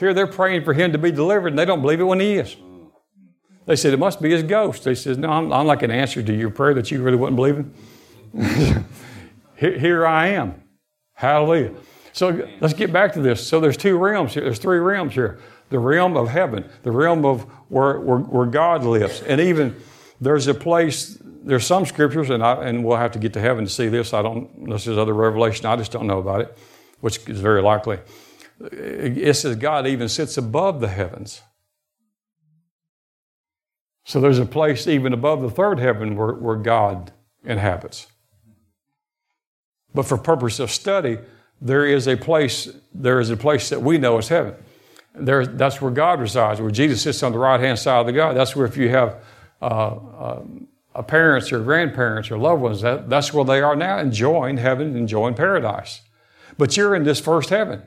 [0.00, 2.36] Here they're praying for him to be delivered, and they don't believe it when he
[2.36, 2.56] is.
[3.66, 4.84] They said, It must be his ghost.
[4.84, 7.36] They said, No, I'm, I'm like an answer to your prayer that you really wasn't
[7.36, 7.74] believing.
[9.56, 10.62] here, here I am.
[11.12, 11.74] Hallelujah.
[12.14, 13.44] So let's get back to this.
[13.44, 14.44] So there's two realms here.
[14.44, 15.40] There's three realms here
[15.70, 19.22] the realm of heaven, the realm of where, where, where God lives.
[19.22, 19.74] And even
[20.20, 23.64] there's a place, there's some scriptures, and, I, and we'll have to get to heaven
[23.64, 24.14] to see this.
[24.14, 26.56] I don't, unless there's other revelation, I just don't know about it,
[27.00, 27.98] which is very likely.
[28.60, 31.42] It says God even sits above the heavens.
[34.04, 37.10] So there's a place even above the third heaven where, where God
[37.42, 38.06] inhabits.
[39.92, 41.18] But for purpose of study,
[41.60, 44.54] there is a place, there is a place that we know as heaven
[45.14, 48.12] there, that's where God resides, where Jesus sits on the right hand side of the
[48.12, 48.36] God.
[48.36, 49.22] That's where if you have
[49.62, 49.96] uh,
[50.94, 54.96] uh, parents or grandparents or loved ones, that, that's where they are now, enjoying heaven,
[54.96, 56.02] enjoying paradise.
[56.58, 57.82] But you're in this first heaven.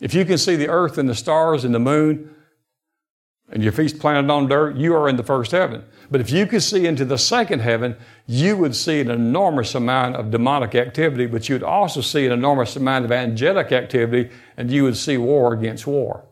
[0.00, 2.34] If you can see the earth and the stars and the moon,
[3.52, 5.84] and your feet's planted on dirt, you are in the first heaven.
[6.10, 7.96] But if you could see into the second heaven,
[8.26, 12.76] you would see an enormous amount of demonic activity, but you'd also see an enormous
[12.76, 16.24] amount of angelic activity, and you would see war against war.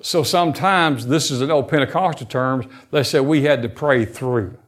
[0.00, 4.58] So sometimes, this is an old Pentecostal terms, they said we had to pray through.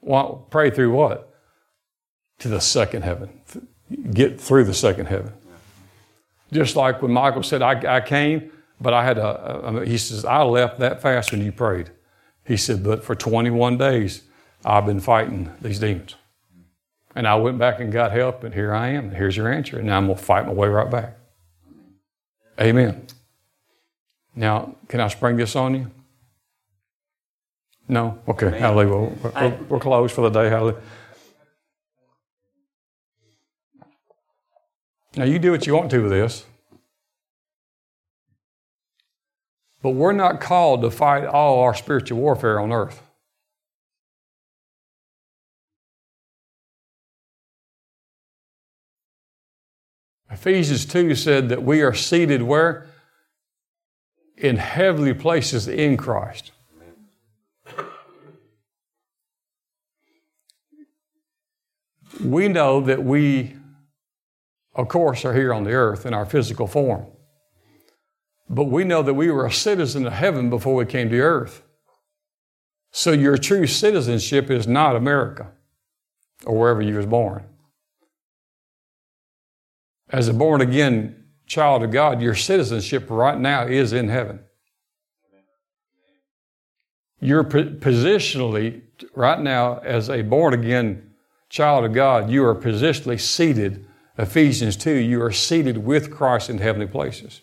[0.00, 1.34] Well, pray through what?
[2.38, 3.40] To the second heaven.
[4.12, 5.32] Get through the second heaven.
[6.52, 10.24] Just like when Michael said, I, I came, but I had a, a, he says,
[10.24, 11.90] I left that fast when you prayed.
[12.44, 14.22] He said, but for 21 days,
[14.64, 16.14] I've been fighting these demons.
[17.14, 19.10] And I went back and got help, and here I am.
[19.10, 19.78] Here's your answer.
[19.78, 21.16] And now I'm going to fight my way right back.
[22.60, 23.06] Amen.
[24.34, 25.90] Now, can I spring this on you?
[27.88, 28.18] No?
[28.28, 28.58] Okay.
[28.58, 29.16] Hallelujah.
[29.22, 30.48] We're, we're, we're closed for the day.
[30.48, 30.80] Hallelujah.
[35.18, 36.46] Now, you do what you want to with this.
[39.82, 43.02] But we're not called to fight all our spiritual warfare on earth.
[50.30, 52.86] Ephesians 2 said that we are seated where?
[54.36, 56.52] In heavenly places in Christ.
[62.22, 63.57] We know that we
[64.78, 67.06] of course, are here on the earth in our physical form.
[68.48, 71.62] but we know that we were a citizen of heaven before we came to earth.
[72.92, 75.52] So your true citizenship is not America
[76.46, 77.44] or wherever you was born.
[80.10, 84.40] As a born again child of God, your citizenship right now is in heaven.
[87.20, 88.82] You're positionally,
[89.14, 91.10] right now, as a born again
[91.50, 93.84] child of God, you are positionally seated.
[94.18, 97.40] Ephesians 2, you are seated with Christ in heavenly places.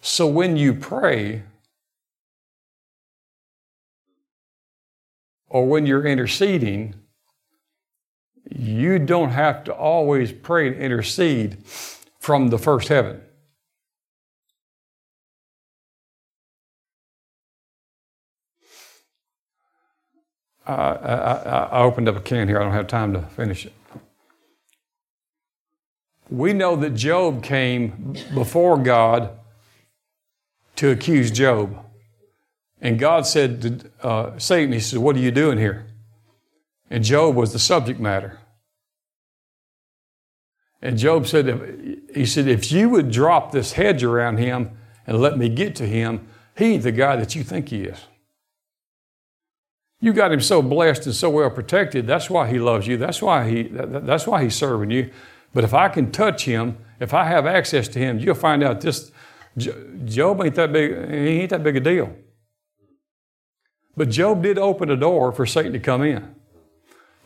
[0.00, 1.44] So when you pray,
[5.48, 6.94] or when you're interceding,
[8.50, 11.64] you don't have to always pray and intercede
[12.18, 13.20] from the first heaven.
[20.68, 22.60] I, I, opened up a can here.
[22.60, 23.72] I don't have time to finish it.
[26.30, 29.30] We know that Job came before God
[30.76, 31.84] to accuse Job.
[32.80, 35.86] And God said to uh, Satan, He said, What are you doing here?
[36.90, 38.38] And Job was the subject matter.
[40.82, 45.38] And Job said, He said, If you would drop this hedge around him and let
[45.38, 47.98] me get to him, he's the guy that you think he is.
[50.00, 52.06] You got him so blessed and so well protected.
[52.06, 52.96] That's why he loves you.
[52.96, 53.62] That's why he.
[53.64, 55.10] That's why he's serving you.
[55.52, 58.80] But if I can touch him, if I have access to him, you'll find out
[58.80, 59.10] this
[59.56, 61.10] Job ain't that big.
[61.10, 62.14] He ain't that big a deal.
[63.96, 66.34] But Job did open a door for Satan to come in.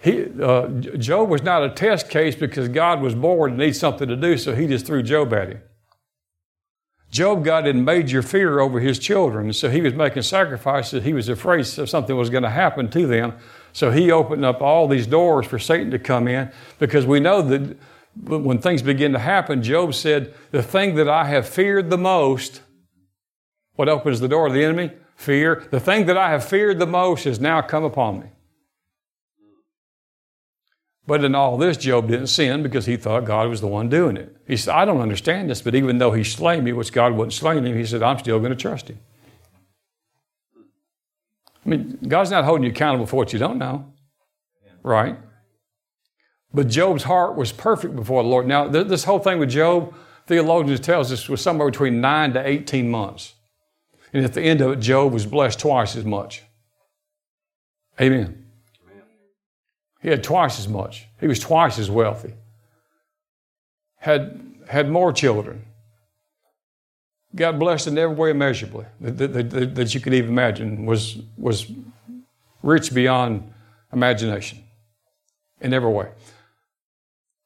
[0.01, 4.09] He, uh, Job was not a test case because God was bored and needs something
[4.09, 5.63] to do, so he just threw Job at him.
[7.13, 11.05] Job got in major fear over his children, so he was making sacrifices.
[11.05, 13.35] He was afraid something was going to happen to them.
[13.75, 17.43] So he opened up all these doors for Satan to come in because we know
[17.43, 17.77] that
[18.15, 22.63] when things begin to happen, Job said, The thing that I have feared the most,
[23.75, 24.91] what opens the door of the enemy?
[25.15, 25.69] Fear.
[25.71, 28.27] The thing that I have feared the most has now come upon me.
[31.07, 34.17] But in all this, Job didn't sin because he thought God was the one doing
[34.17, 34.37] it.
[34.47, 37.33] He said, I don't understand this, but even though he slain me, which God wasn't
[37.33, 39.01] slaying him, he said, I'm still going to trust him.
[41.65, 43.93] I mean, God's not holding you accountable for what you don't know,
[44.83, 45.17] right?
[46.55, 48.47] But Job's heart was perfect before the Lord.
[48.47, 49.95] Now, th- this whole thing with Job,
[50.27, 53.35] theologians tells us was somewhere between 9 to 18 months.
[54.13, 56.43] And at the end of it, Job was blessed twice as much.
[58.01, 58.42] Amen.
[60.03, 61.07] He had twice as much.
[61.21, 62.35] He was twice as wealthy.
[63.97, 65.65] Had, had more children.
[67.35, 70.85] Got blessed in every way immeasurably that, that, that, that you could even imagine.
[70.85, 71.71] Was, was
[72.63, 73.51] rich beyond
[73.93, 74.59] imagination
[75.61, 76.09] in every way.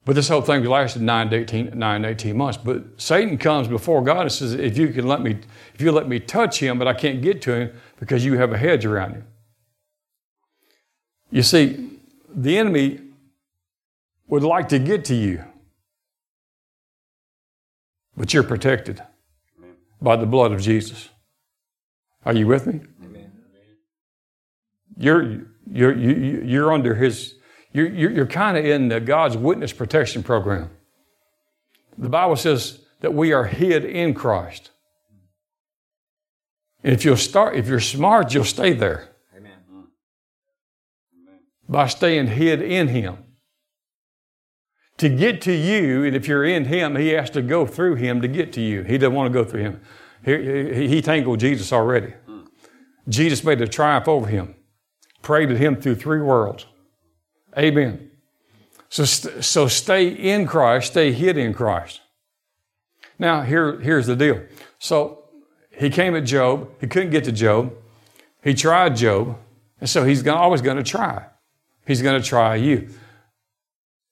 [0.06, 2.56] But this whole thing lasted 9 to 18, 9 to 18 months.
[2.56, 5.36] But Satan comes before God and says, if you can let me,
[5.74, 8.52] if you let me touch him, but I can't get to him because you have
[8.52, 9.24] a hedge around him.
[11.30, 11.95] You see,
[12.36, 13.00] the enemy
[14.28, 15.42] would like to get to you,
[18.16, 19.02] but you're protected
[20.02, 21.08] by the blood of Jesus.
[22.24, 22.80] Are you with me?
[23.02, 23.32] Amen.
[24.98, 27.34] You're, you're, you're under his,
[27.72, 30.70] you're, you're kind of in the God's witness protection program.
[31.96, 34.70] The Bible says that we are hid in Christ.
[36.84, 39.15] And if you'll start, if you're smart, you'll stay there
[41.68, 43.18] by staying hid in Him.
[44.98, 48.20] To get to you, and if you're in Him, He has to go through Him
[48.22, 48.82] to get to you.
[48.82, 49.80] He doesn't want to go through Him.
[50.24, 52.14] He, he tangled Jesus already.
[53.08, 54.54] Jesus made a triumph over Him,
[55.22, 56.66] prayed paraded Him through three worlds.
[57.56, 58.10] Amen.
[58.88, 62.00] So, so stay in Christ, stay hid in Christ.
[63.18, 64.42] Now, here, here's the deal.
[64.78, 65.24] So
[65.70, 66.70] he came at Job.
[66.80, 67.72] He couldn't get to Job.
[68.42, 69.38] He tried Job.
[69.80, 71.26] And so he's always going to try.
[71.86, 72.88] He's going to try you.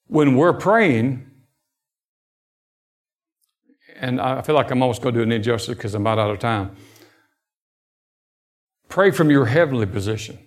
[0.07, 1.29] When we're praying,
[3.97, 6.31] and I feel like I'm almost going to do an injustice because I'm about out
[6.31, 6.77] of time.
[8.89, 10.39] Pray from your heavenly position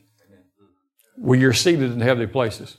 [1.18, 2.78] where you're seated in heavenly places.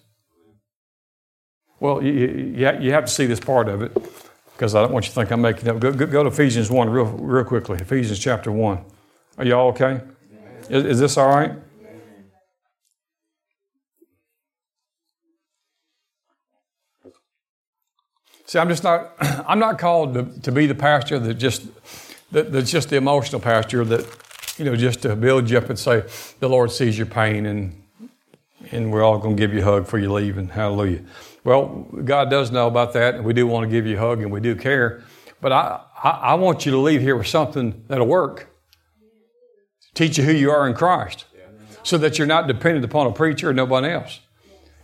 [1.81, 3.93] Well, you, you have to see this part of it
[4.53, 5.79] because I don't want you to think I'm making up.
[5.79, 7.79] Go, go to Ephesians 1 real, real quickly.
[7.79, 8.85] Ephesians chapter 1.
[9.39, 10.01] Are y'all okay?
[10.69, 11.53] Is, is this all right?
[18.49, 21.67] See, I'm just not, I'm not called to, to be the pastor that just,
[22.33, 24.07] that, that's just the emotional pastor that,
[24.57, 26.03] you know, just to build you up and say,
[26.41, 27.83] the Lord sees your pain and,
[28.73, 31.05] and we're all going to give you a hug for you leave and hallelujah.
[31.45, 34.23] Well, God does know about that and we do want to give you a hug
[34.23, 35.05] and we do care.
[35.43, 38.49] But I, I, I want you to leave here with something that'll work.
[39.93, 41.27] Teach you who you are in Christ
[41.83, 44.21] so that you're not dependent upon a preacher or nobody else.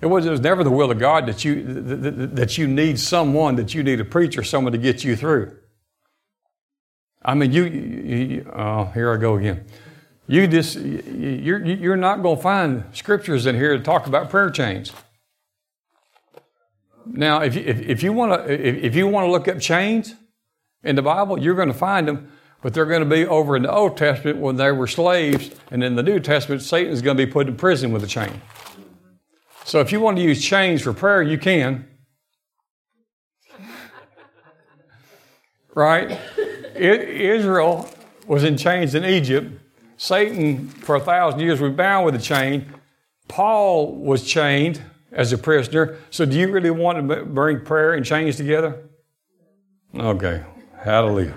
[0.00, 3.56] It was, it was never the will of God that you, that, you need someone,
[3.56, 5.56] that you need a preacher, someone to get you through.
[7.22, 9.64] I mean, you, you oh, here I go again.
[10.26, 14.50] You just, you're, you're not going to find scriptures in here to talk about prayer
[14.50, 14.92] chains.
[17.06, 20.14] Now, if you, if, you want to, if, if you want to look up chains
[20.82, 22.30] in the Bible, you're going to find them,
[22.62, 25.84] but they're going to be over in the Old Testament when they were slaves, and
[25.84, 28.40] in the New Testament, Satan is going to be put in prison with a chain.
[29.64, 31.88] So if you want to use chains for prayer, you can.
[35.74, 36.18] right?
[36.76, 37.88] Israel
[38.26, 39.60] was in chains in Egypt.
[39.96, 42.72] Satan, for a thousand years, was bound with a chain.
[43.26, 45.98] Paul was chained as a prisoner.
[46.10, 48.82] So, do you really want to bring prayer and chains together?
[49.96, 50.42] Okay,
[50.76, 51.36] hallelujah.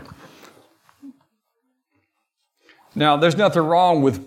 [2.96, 4.26] Now, there's nothing wrong with,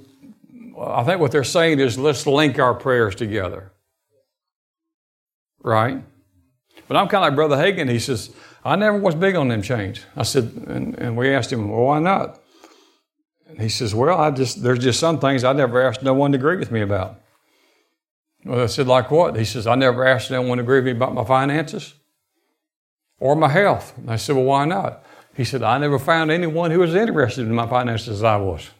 [0.80, 3.72] I think what they're saying is let's link our prayers together.
[5.62, 6.02] Right?
[6.88, 7.88] But I'm kind of like Brother Hagin.
[7.88, 8.34] He says,
[8.64, 10.04] I never was big on them chains.
[10.16, 12.40] I said, and, and we asked him, well, why not?
[13.48, 16.32] And he says, well, I just, there's just some things I never asked no one
[16.32, 17.20] to agree with me about.
[18.44, 19.36] Well, I said, like what?
[19.36, 21.94] He says, I never asked anyone to agree with me about my finances
[23.18, 23.96] or my health.
[23.96, 25.04] And I said, well, why not?
[25.36, 28.70] He said, I never found anyone who was interested in my finances as I was.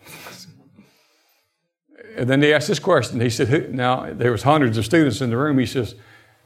[2.17, 3.21] and then he asked this question.
[3.21, 5.59] He said, now there was hundreds of students in the room.
[5.59, 5.95] He says,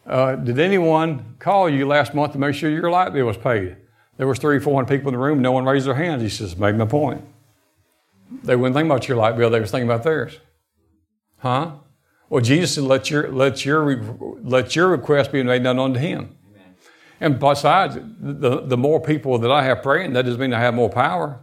[0.07, 3.77] uh, did anyone call you last month to make sure your light bill was paid?
[4.17, 5.43] There was three, four hundred people in the room.
[5.43, 6.23] No one raised their hands.
[6.23, 7.25] He says, "Make my point.
[8.43, 9.51] They wouldn't think about your light bill.
[9.51, 10.39] They was thinking about theirs.
[11.39, 11.73] Huh?
[12.29, 13.97] Well, Jesus said, let your, let your,
[14.43, 16.37] let your request be made known unto him.
[16.51, 16.75] Amen.
[17.21, 20.75] And besides, the, the more people that I have praying, that doesn't mean I have
[20.75, 21.41] more power.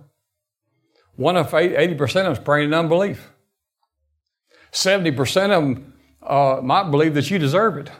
[1.15, 3.31] One of 80% of them is praying in unbelief.
[4.71, 5.93] 70% of them
[6.23, 7.91] uh, might believe that you deserve it.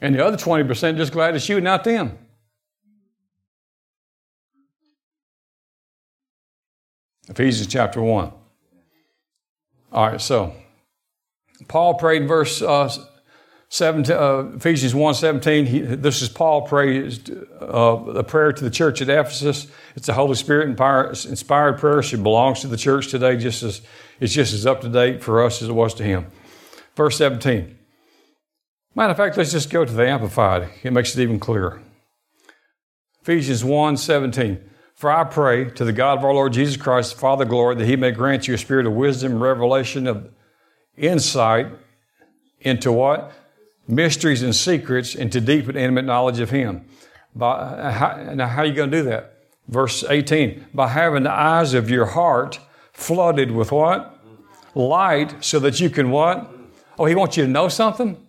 [0.00, 2.18] And the other 20% just glad it's you, not them.
[7.28, 8.32] Ephesians chapter 1.
[9.92, 10.54] All right, so
[11.68, 12.94] Paul prayed in verse uh,
[13.68, 15.66] 17, uh, Ephesians 1 17.
[15.66, 17.30] He, this is Paul praised
[17.60, 19.68] uh, a prayer to the church at Ephesus.
[19.96, 22.00] It's a Holy Spirit inspired prayer.
[22.00, 23.80] It belongs to the church today, just as
[24.20, 26.26] it's just as up to date for us as it was to him.
[26.94, 27.76] Verse 17.
[28.96, 30.68] Matter of fact, let's just go to the Amplified.
[30.84, 31.82] It makes it even clearer.
[33.22, 34.70] Ephesians 1 17.
[34.94, 37.96] For I pray to the God of our Lord Jesus Christ, Father glory, that he
[37.96, 40.30] may grant you a spirit of wisdom, revelation of
[40.96, 41.66] insight
[42.60, 43.32] into what?
[43.88, 46.86] Mysteries and secrets, into deep and intimate knowledge of him.
[47.34, 49.38] By, uh, how, now, how are you going to do that?
[49.66, 50.66] Verse 18.
[50.72, 52.60] By having the eyes of your heart
[52.92, 54.16] flooded with what?
[54.76, 56.48] Light, so that you can what?
[56.96, 58.23] Oh, he wants you to know something?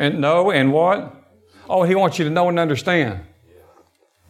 [0.00, 1.14] And know and what?
[1.68, 3.20] Oh, he wants you to know and understand.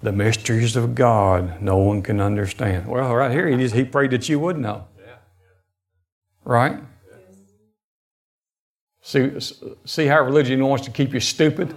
[0.02, 2.86] The mysteries of God no one can understand.
[2.86, 4.88] Well, right here, he, he prayed that you would know.
[6.44, 6.78] Right?
[9.02, 9.38] See,
[9.84, 11.74] see how religion wants to keep you stupid?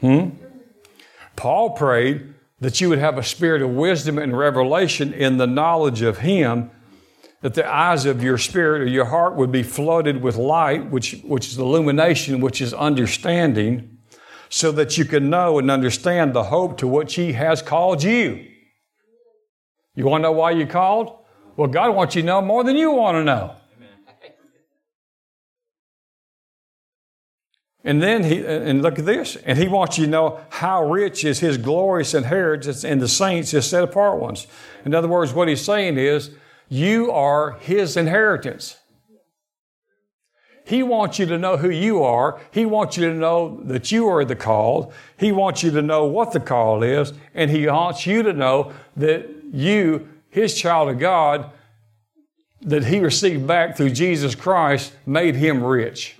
[0.00, 0.30] Hmm?
[1.36, 6.02] Paul prayed that you would have a spirit of wisdom and revelation in the knowledge
[6.02, 6.70] of Him
[7.42, 11.20] that the eyes of your spirit or your heart would be flooded with light, which,
[11.24, 13.98] which is illumination, which is understanding,
[14.48, 18.48] so that you can know and understand the hope to which He has called you.
[19.94, 21.18] You want to know why you called?
[21.56, 23.56] Well, God wants you to know more than you want to know.
[27.84, 31.24] And then he, and look at this, and he wants you to know how rich
[31.24, 34.46] is his glorious inheritance in the saints, his set apart ones.
[34.84, 36.30] In other words, what he's saying is,
[36.72, 38.78] you are His inheritance.
[40.64, 42.40] He wants you to know who you are.
[42.50, 44.90] He wants you to know that you are the called.
[45.18, 47.12] He wants you to know what the call is.
[47.34, 51.50] And He wants you to know that you, His child of God,
[52.62, 56.16] that He received back through Jesus Christ, made Him rich.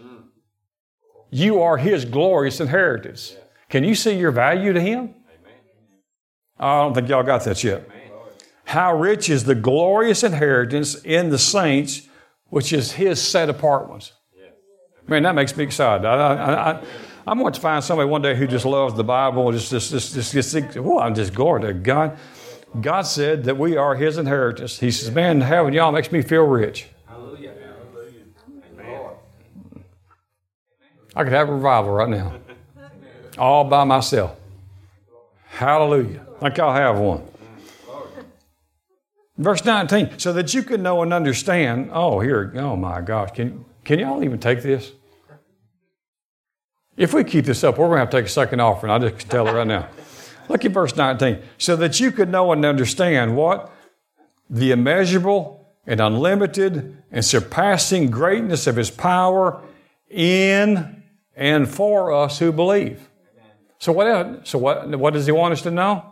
[1.30, 3.34] You are His glorious inheritance.
[3.70, 5.14] Can you see your value to Him?
[6.58, 7.88] I don't think y'all got that yet.
[8.64, 12.08] How rich is the glorious inheritance in the saints,
[12.48, 14.12] which is his set apart ones.
[15.06, 16.06] Man, that makes me excited.
[16.06, 16.82] I, I, I,
[17.26, 19.90] I'm going to find somebody one day who just loves the Bible and just, just,
[19.90, 22.16] just, just, just oh, I'm just glory to God.
[22.80, 24.78] God said that we are his inheritance.
[24.78, 26.86] He says, man, having y'all makes me feel rich.
[27.06, 27.52] Hallelujah.
[28.76, 29.10] Hallelujah.
[31.14, 32.36] I could have a revival right now,
[33.36, 34.36] all by myself.
[35.46, 36.24] Hallelujah.
[36.36, 37.22] I think I'll have one.
[39.42, 41.90] Verse 19, so that you can know and understand.
[41.92, 44.92] Oh, here, oh my gosh, can, can y'all even take this?
[46.96, 48.92] If we keep this up, we're going to have to take a second offering.
[48.92, 49.88] I just can tell it right now.
[50.48, 51.42] Look at verse 19.
[51.58, 53.72] So that you could know and understand what?
[54.48, 59.60] The immeasurable and unlimited and surpassing greatness of his power
[60.08, 61.02] in
[61.34, 63.08] and for us who believe.
[63.78, 66.04] So what, so what, what does he want us to know?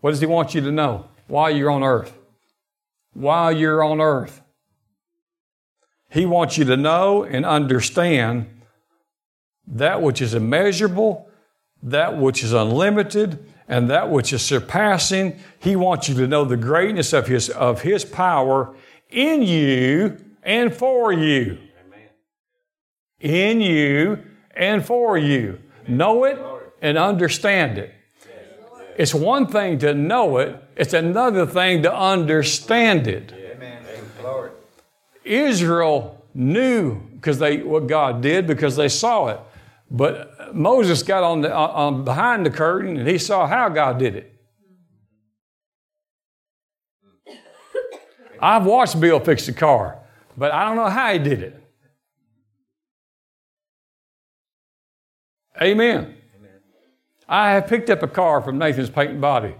[0.00, 2.16] What does he want you to know while you're on earth?
[3.14, 4.42] While you're on earth.
[6.10, 8.62] He wants you to know and understand
[9.66, 11.28] that which is immeasurable,
[11.82, 15.38] that which is unlimited, and that which is surpassing.
[15.58, 18.74] He wants you to know the greatness of His, of his power
[19.08, 21.58] in you and for you.
[21.86, 22.08] Amen.
[23.20, 24.22] In you
[24.54, 25.60] and for you.
[25.88, 26.38] Know it
[26.82, 27.94] and understand it.
[28.98, 33.32] It's one thing to know it, it's another thing to understand it.
[35.24, 39.38] Israel knew because they what God did because they saw it.
[39.88, 44.16] But Moses got on, the, on behind the curtain and he saw how God did
[44.16, 44.28] it.
[48.40, 50.00] I've watched Bill fix the car,
[50.36, 51.62] but I don't know how he did it.
[55.62, 56.16] Amen.
[57.28, 59.54] I have picked up a car from Nathan's Paint and Body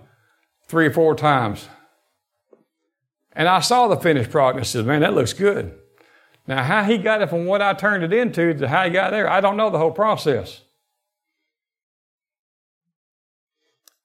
[0.73, 1.69] three or four times.
[3.33, 5.79] And I saw the finished product and said, man, that looks good.
[6.47, 9.11] Now, how he got it from what I turned it into to how he got
[9.11, 10.63] there, I don't know the whole process.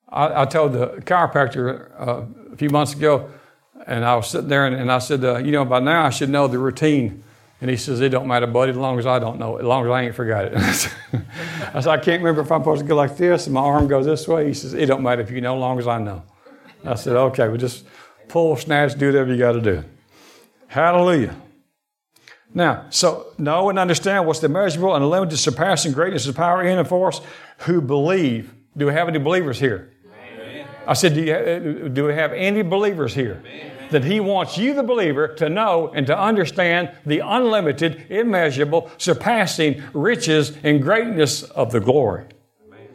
[0.10, 3.30] I, I told the chiropractor uh, a few months ago,
[3.86, 6.10] and I was sitting there and, and I said, uh, You know, by now I
[6.10, 7.24] should know the routine.
[7.62, 9.66] And he says, It don't matter, buddy, as long as I don't know it, as
[9.66, 10.54] long as I ain't forgot it.
[10.58, 13.88] I said, I can't remember if I'm supposed to go like this and my arm
[13.88, 14.48] goes this way.
[14.48, 16.24] He says, It don't matter if you know, as long as I know.
[16.88, 17.86] I said, Okay, well, just
[18.28, 19.84] pull, snatch, do whatever you got to do.
[20.68, 21.36] Hallelujah.
[22.54, 26.80] Now, so know and understand what's the immeasurable and unlimited surpassing greatness of power in
[26.80, 27.22] and for us
[27.60, 28.54] who believe.
[28.76, 29.92] Do we have any believers here?
[30.06, 30.68] Amen.
[30.86, 33.42] I said, do, you, uh, do we have any believers here?
[33.46, 33.74] Amen.
[33.92, 39.82] That He wants you, the believer, to know and to understand the unlimited, immeasurable, surpassing
[39.94, 42.26] riches and greatness of the glory.
[42.68, 42.88] Amen.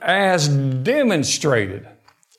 [0.00, 1.86] As demonstrated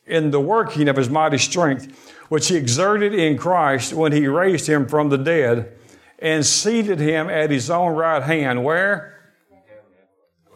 [0.09, 4.67] in the working of His mighty strength, which He exerted in Christ when He raised
[4.67, 5.75] Him from the dead
[6.21, 8.63] and seated him at his own right hand.
[8.63, 9.15] Where?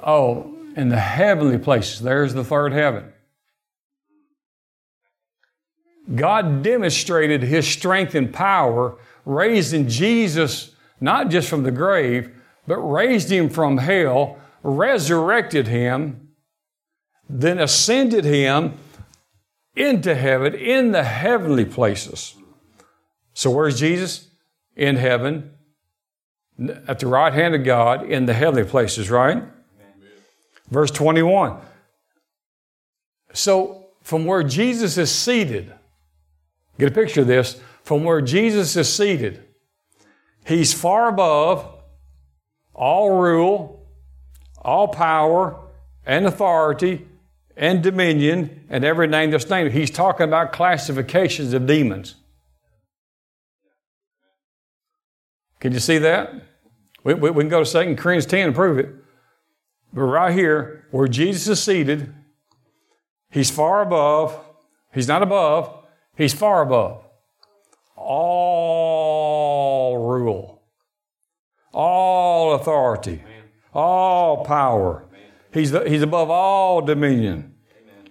[0.05, 2.01] Oh, in the heavenly places.
[2.01, 3.11] There's the third heaven.
[6.13, 12.31] God demonstrated his strength and power, raising Jesus not just from the grave,
[12.67, 16.29] but raised him from hell, resurrected him,
[17.29, 18.77] then ascended him
[19.75, 22.35] into heaven in the heavenly places.
[23.33, 24.27] So, where's Jesus?
[24.75, 25.51] In heaven,
[26.87, 29.37] at the right hand of God in the heavenly places, right?
[29.37, 29.51] Amen.
[30.69, 31.57] Verse 21.
[33.33, 35.73] So, from where Jesus is seated,
[36.77, 37.59] get a picture of this.
[37.83, 39.43] From where Jesus is seated,
[40.45, 41.69] he's far above
[42.73, 43.87] all rule,
[44.61, 45.59] all power,
[46.05, 47.05] and authority,
[47.55, 49.71] and dominion, and every name that's named.
[49.71, 52.15] He's talking about classifications of demons.
[55.59, 56.33] Can you see that?
[57.03, 58.89] We, we, we can go to 2 Corinthians 10 and prove it.
[59.93, 62.13] But right here, where Jesus is seated,
[63.29, 64.37] he's far above,
[64.93, 65.85] he's not above,
[66.15, 67.03] he's far above
[68.03, 70.61] all rule,
[71.73, 73.23] all authority,
[73.73, 75.05] all power.
[75.53, 77.53] He's, the, he's above all dominion.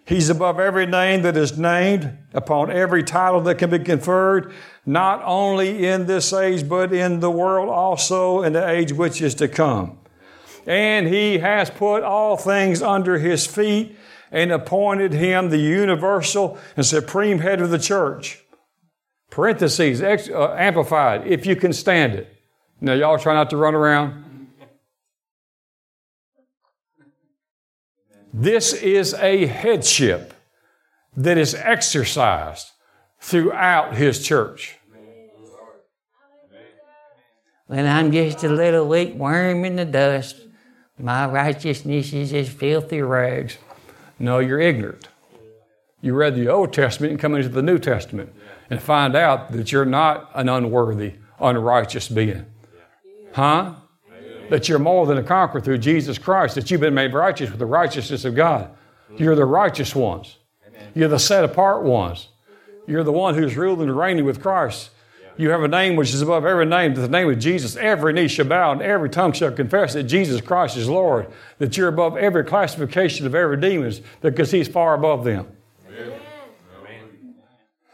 [0.04, 4.52] He's above every name that is named, upon every title that can be conferred,
[4.84, 9.34] not only in this age, but in the world also, in the age which is
[9.36, 9.98] to come.
[10.66, 13.96] And he has put all things under his feet
[14.30, 18.40] and appointed him the universal and supreme head of the church.
[19.30, 22.28] Parentheses, ex, uh, amplified, if you can stand it.
[22.80, 24.31] Now, y'all try not to run around.
[28.32, 30.32] This is a headship
[31.16, 32.70] that is exercised
[33.20, 34.76] throughout His church.
[37.68, 40.36] Well, I'm just a little weak worm in the dust.
[40.98, 43.58] My righteousness is as filthy rags.
[44.18, 45.08] No, you're ignorant.
[46.00, 48.34] You read the Old Testament and come into the New Testament
[48.70, 52.46] and find out that you're not an unworthy, unrighteous being.
[53.32, 53.74] Huh?
[54.52, 57.58] That you're more than a conqueror through Jesus Christ, that you've been made righteous with
[57.58, 58.68] the righteousness of God.
[59.16, 60.36] You're the righteous ones.
[60.94, 62.28] You're the set apart ones.
[62.86, 64.90] You're the one who's ruling and reigning with Christ.
[65.38, 66.92] You have a name which is above every name.
[66.92, 70.42] The name of Jesus, every knee shall bow and every tongue shall confess that Jesus
[70.42, 71.32] Christ is Lord.
[71.56, 75.46] That you're above every classification of every demons because He's far above them.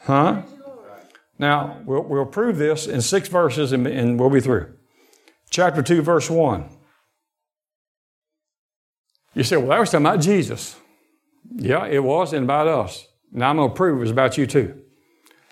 [0.00, 0.42] Huh?
[1.38, 4.74] Now, we'll, we'll prove this in six verses and, and we'll be through.
[5.50, 6.68] Chapter 2, verse 1.
[9.34, 10.76] You say, well, that was talking about Jesus.
[11.54, 13.06] Yeah, it was, and about us.
[13.32, 14.82] Now I'm going to prove it was about you too.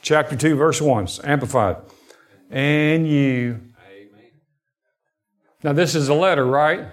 [0.02, 1.76] Chapter 2, verse 1, amplified.
[2.50, 3.60] And you.
[5.62, 6.86] Now, this is a letter, right?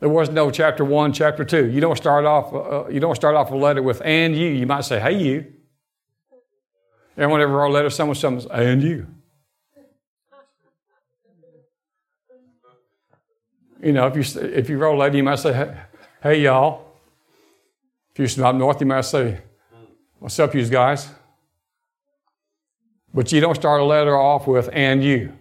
[0.00, 1.66] There was no chapter 1, chapter 2.
[1.66, 4.48] You don't start off, uh, you don't start off a letter with and you.
[4.48, 5.52] You might say, hey, you.
[7.16, 9.06] Everyone ever wrote a letter, someone, someone, and you.
[13.80, 15.76] You know, if you, if you a letter, you might say, hey,
[16.22, 16.86] hey y'all.
[18.10, 19.40] If you're up north, you might say,
[20.18, 21.08] what's up, you guys?
[23.14, 25.32] But you don't start a letter off with, and you.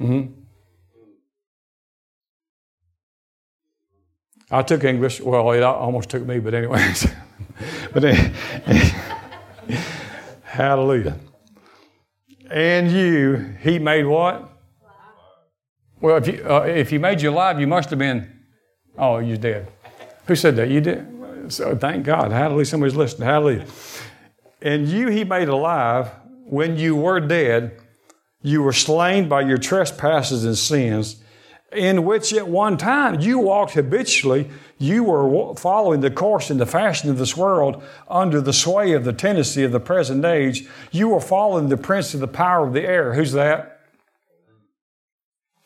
[0.00, 0.40] Mm-hmm.
[4.50, 5.20] I took English.
[5.20, 7.06] Well, it almost took me, but anyways.
[7.92, 8.02] but
[10.42, 11.18] hallelujah.
[12.50, 14.49] And you, he made what?
[16.00, 18.30] Well, if you, uh, if he made you alive, you must have been,
[18.96, 19.70] oh, you're dead.
[20.26, 20.68] Who said that?
[20.68, 21.06] You did?
[21.52, 22.32] So thank God.
[22.32, 22.64] Hallelujah.
[22.64, 23.28] Somebody's listening.
[23.28, 23.66] Hallelujah.
[24.62, 26.10] And you he made alive
[26.44, 27.76] when you were dead.
[28.42, 31.22] You were slain by your trespasses and sins,
[31.72, 34.50] in which at one time you walked habitually.
[34.78, 39.04] You were following the course and the fashion of this world under the sway of
[39.04, 40.66] the tendency of the present age.
[40.90, 43.12] You were following the prince of the power of the air.
[43.12, 43.79] Who's that?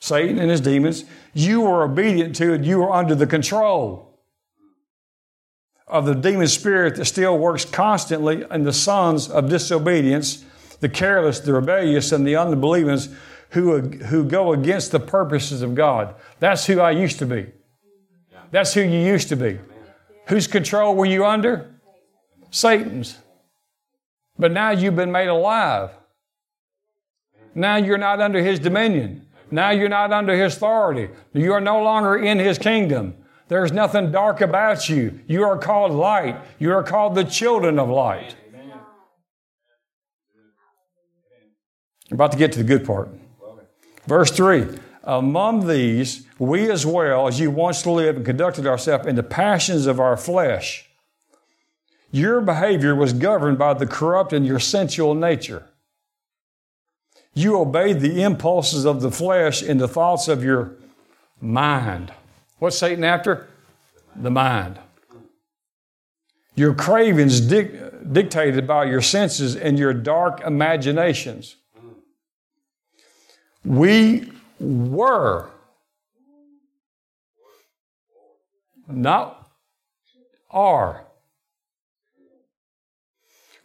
[0.04, 4.20] Satan and his demons, you were obedient to it, you were under the control
[5.88, 10.44] of the demon spirit that still works constantly in the sons of disobedience,
[10.80, 13.08] the careless, the rebellious, and the unbelievers
[13.52, 16.14] who, who go against the purposes of God.
[16.38, 17.46] That's who I used to be.
[18.50, 19.58] That's who you used to be.
[20.26, 21.80] Whose control were you under?
[22.50, 23.16] Satan's.
[24.38, 25.92] But now you've been made alive.
[27.54, 29.28] Now you're not under his dominion.
[29.50, 31.10] Now you're not under his authority.
[31.32, 33.14] You are no longer in his kingdom.
[33.48, 35.20] There's nothing dark about you.
[35.26, 36.36] You are called light.
[36.58, 38.36] You are called the children of light.
[42.10, 43.08] I'm about to get to the good part.
[44.06, 49.16] Verse 3 Among these, we as well as you once lived and conducted ourselves in
[49.16, 50.88] the passions of our flesh.
[52.10, 55.68] Your behavior was governed by the corrupt and your sensual nature.
[57.34, 60.76] You obeyed the impulses of the flesh and the thoughts of your
[61.40, 62.12] mind.
[62.60, 63.48] What's Satan after?
[64.14, 64.78] The mind.
[66.54, 71.56] Your cravings dic- dictated by your senses and your dark imaginations.
[73.64, 74.30] We
[74.60, 75.50] were
[78.88, 79.50] not
[80.50, 81.04] are.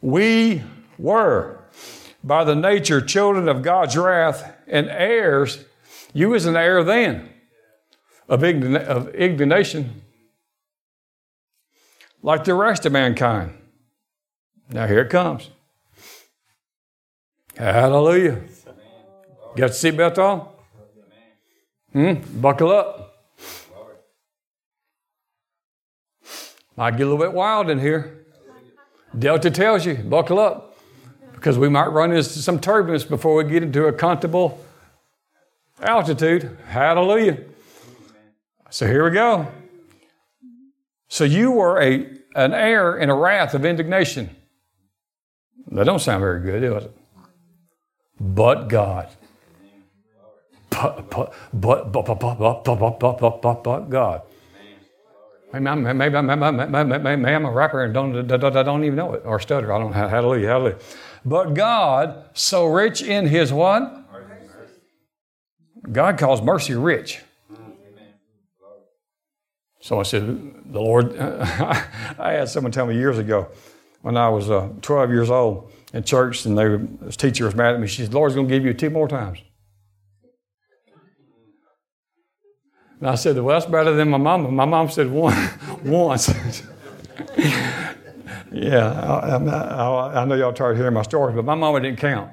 [0.01, 0.63] We
[0.97, 1.58] were
[2.23, 5.63] by the nature children of God's wrath and heirs.
[6.13, 7.29] You was an heir then
[8.27, 10.01] of, of indignation,
[12.21, 13.53] like the rest of mankind.
[14.69, 15.49] Now here it comes.
[17.55, 18.41] Hallelujah.
[19.55, 20.47] Got the seatbelt on?
[21.91, 22.39] Hmm?
[22.39, 23.05] Buckle up.
[26.77, 28.25] Might get a little bit wild in here.
[29.17, 30.68] Delta tells you, buckle up
[31.39, 34.59] because we might run into some turbulence before we get into a comfortable
[35.81, 36.57] altitude.
[36.67, 37.37] Hallelujah.
[38.69, 39.47] So here we go.
[41.07, 42.05] So you were a,
[42.35, 44.35] an heir in a wrath of indignation.
[45.71, 46.97] That don't sound very good, does it?
[48.19, 49.07] But God.
[50.69, 52.63] But, but, but, but, but, but,
[52.99, 54.21] but, but, but, but God.
[55.53, 59.73] Maybe I'm, maybe, I'm a rapper and don't, don't even know it, or stutter.
[59.73, 59.93] I don't.
[59.93, 60.77] Hallelujah, hallelujah.
[61.25, 63.95] But God, so rich in His what?
[65.91, 67.21] God calls mercy rich.
[69.81, 70.25] So I said,
[70.71, 73.47] the Lord, I had someone tell me years ago
[74.01, 76.75] when I was uh, 12 years old in church, and they,
[77.05, 77.87] this teacher was mad at me.
[77.87, 79.39] She said, the Lord's going to give you two more times.
[82.99, 84.51] And I said, well, that's better than my mama.
[84.51, 85.49] My mom said one,
[85.83, 86.29] once.
[88.51, 91.99] yeah, I, I, I know y'all tired of hearing my stories, but my mama didn't
[91.99, 92.31] count.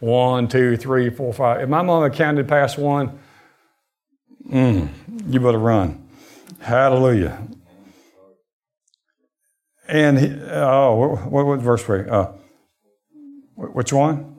[0.00, 1.62] One, two, three, four, five.
[1.62, 3.18] If my mama counted past one,
[4.46, 4.88] mm,
[5.26, 6.06] you better run.
[6.60, 7.46] Hallelujah.
[9.88, 12.08] And he, oh, what, what, what verse three?
[12.08, 12.32] Uh,
[13.56, 14.33] which one?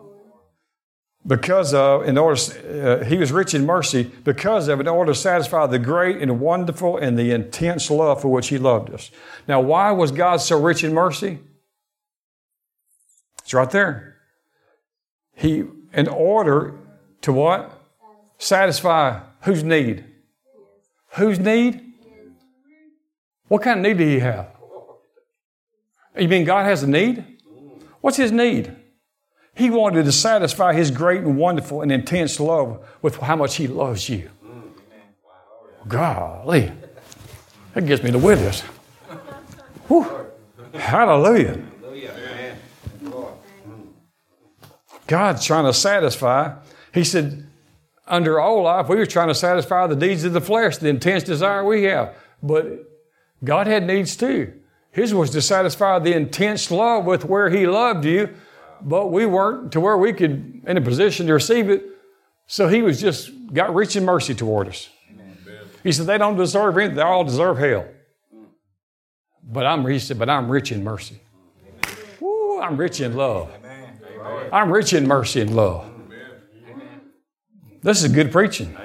[1.28, 5.20] Because of, in order, uh, he was rich in mercy because of, in order to
[5.20, 9.10] satisfy the great and wonderful and the intense love for which he loved us.
[9.48, 11.40] Now, why was God so rich in mercy?
[13.42, 14.18] It's right there.
[15.34, 16.76] He, in order
[17.22, 17.72] to what?
[18.38, 20.06] Satisfy whose need?
[21.16, 21.82] Whose need?
[23.48, 24.48] What kind of need do he have?
[26.18, 27.24] You mean God has a need?
[28.02, 28.76] What's his need?
[29.56, 33.68] He wanted to satisfy his great and wonderful and intense love with how much he
[33.68, 34.30] loves you.
[35.88, 36.72] Golly.
[37.74, 38.62] That gives me the withers.
[39.88, 40.28] Whew.
[40.74, 41.62] Hallelujah.
[45.08, 46.56] God's trying to satisfy.
[46.94, 47.48] He said,
[48.08, 51.24] under all life, we were trying to satisfy the needs of the flesh, the intense
[51.24, 52.16] desire we have.
[52.42, 52.92] But
[53.44, 54.54] God had needs too.
[54.92, 58.34] His was to satisfy the intense love with where He loved you,
[58.82, 61.84] but we weren't to where we could in a position to receive it.
[62.48, 64.90] So He was just got rich in mercy toward us.
[65.84, 67.86] He said they don't deserve anything; they all deserve hell.
[69.44, 71.20] But I'm he said, but I'm rich in mercy.
[72.22, 73.52] Ooh, I'm rich in love.
[74.52, 75.92] I'm rich in mercy and love.
[77.84, 78.76] This is good preaching.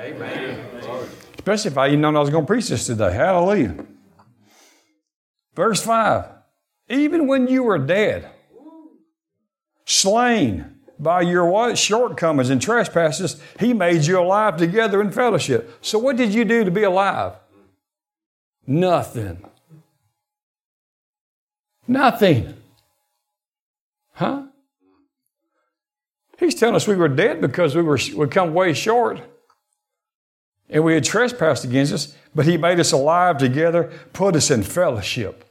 [1.39, 3.15] Especially if I didn't know I was going to preach this today.
[3.15, 3.87] Hallelujah.
[5.55, 6.27] Verse 5
[6.91, 8.31] Even when you were dead,
[9.91, 11.77] slain by your what?
[11.77, 15.79] Shortcomings and trespasses, He made you alive together in fellowship.
[15.81, 17.35] So, what did you do to be alive?
[18.67, 19.45] Nothing.
[21.89, 22.55] Nothing.
[24.13, 24.45] Huh?
[26.39, 29.21] He's telling us we were dead because we were we come way short.
[30.69, 34.63] And we had trespassed against us, but he made us alive together, put us in
[34.63, 35.45] fellowship.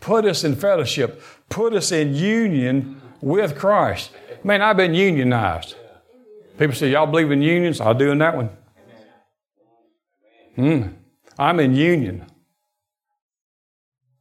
[0.00, 1.22] Put us in fellowship.
[1.50, 4.10] Put us in union with Christ.
[4.44, 5.74] Man, I've been unionized.
[6.58, 7.80] People say, Y'all believe in unions?
[7.80, 8.50] I'll do in that one.
[10.54, 10.82] Hmm.
[11.38, 12.26] I'm in union.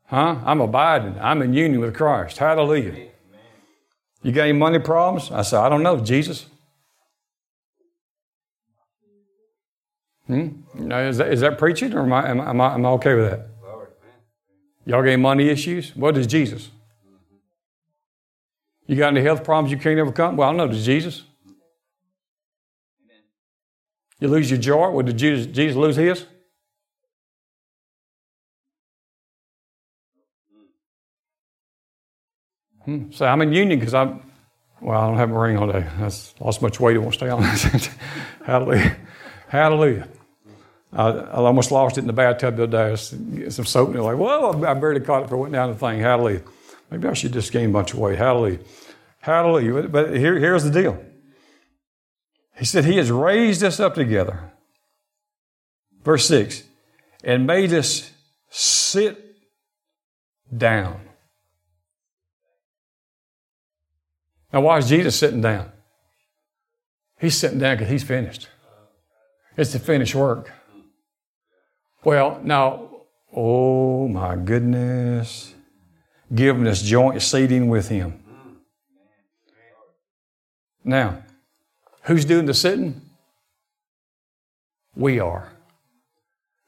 [0.07, 0.39] Huh?
[0.45, 1.17] I'm abiding.
[1.19, 2.38] I'm in union with Christ.
[2.38, 3.09] Hallelujah.
[4.22, 5.31] You got any money problems?
[5.31, 6.47] I said, I don't know, Jesus.
[10.27, 10.47] Hmm?
[10.91, 13.13] Is, that, is that preaching or am I, am, I, am, I, am I okay
[13.13, 13.47] with that?
[14.85, 15.95] Y'all got any money issues?
[15.95, 16.69] What is Jesus?
[18.87, 20.37] You got any health problems you can't overcome?
[20.37, 21.23] Well, I know, does Jesus?
[24.19, 24.89] You lose your joy?
[24.89, 26.25] Well, did Jesus, Jesus lose his?
[32.85, 33.11] Hmm.
[33.11, 34.21] So I'm in union because I'm,
[34.79, 35.85] well, I don't have a ring all day.
[35.99, 36.95] I lost much weight.
[36.95, 37.41] It won't stay on.
[38.45, 38.95] Hallelujah.
[39.47, 40.07] Hallelujah.
[40.93, 43.37] I, I, almost lost it in the bathtub the other day.
[43.37, 45.99] Get some soap, and like, whoa, I barely caught it for went down the thing.
[45.99, 46.41] Hallelujah.
[46.95, 48.17] Maybe I should just gain a bunch of weight.
[48.17, 48.59] Hallelujah.
[49.19, 49.89] Hallelujah.
[49.89, 51.03] But here, here's the deal.
[52.55, 54.53] He said, He has raised us up together.
[56.01, 56.63] Verse 6
[57.22, 58.11] and made us
[58.49, 59.35] sit
[60.55, 61.01] down.
[64.53, 65.72] Now, why is Jesus sitting down?
[67.19, 68.47] He's sitting down because he's finished.
[69.57, 70.53] It's the finished work.
[72.03, 72.91] Well, now,
[73.35, 75.55] oh my goodness,
[76.34, 78.22] giving us joint seating with him.
[80.84, 81.23] Now,
[82.03, 83.02] who's doing the sitting?
[84.95, 85.52] We are.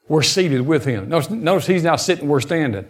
[0.08, 1.08] We're seated with him.
[1.08, 2.86] Notice, notice he's not sitting, we're standing.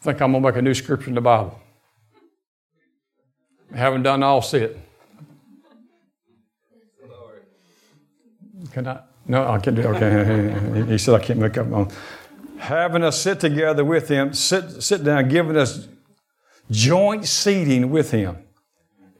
[0.00, 1.60] I think I'm going to make a new scripture in the Bible.
[3.74, 4.78] Haven't done all sit.
[8.72, 9.00] Can I?
[9.32, 10.84] No, I can't do Okay.
[10.90, 11.88] he said I can't make up my own.
[12.58, 15.88] Having us sit together with him, sit, sit down, giving us
[16.70, 18.36] joint seating with him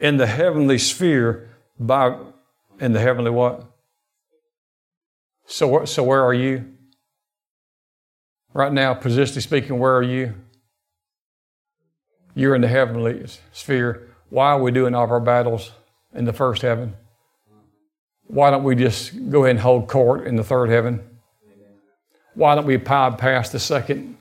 [0.00, 1.48] in the heavenly sphere
[1.80, 2.14] by
[2.78, 3.64] in the heavenly what?
[5.46, 6.74] So, so where are you?
[8.52, 10.34] Right now, positionally speaking, where are you?
[12.34, 14.10] You're in the heavenly sphere.
[14.28, 15.72] Why are we doing all of our battles
[16.12, 16.96] in the first heaven?
[18.26, 21.02] Why don't we just go ahead and hold court in the third heaven?
[22.34, 24.16] Why don't we bypass the second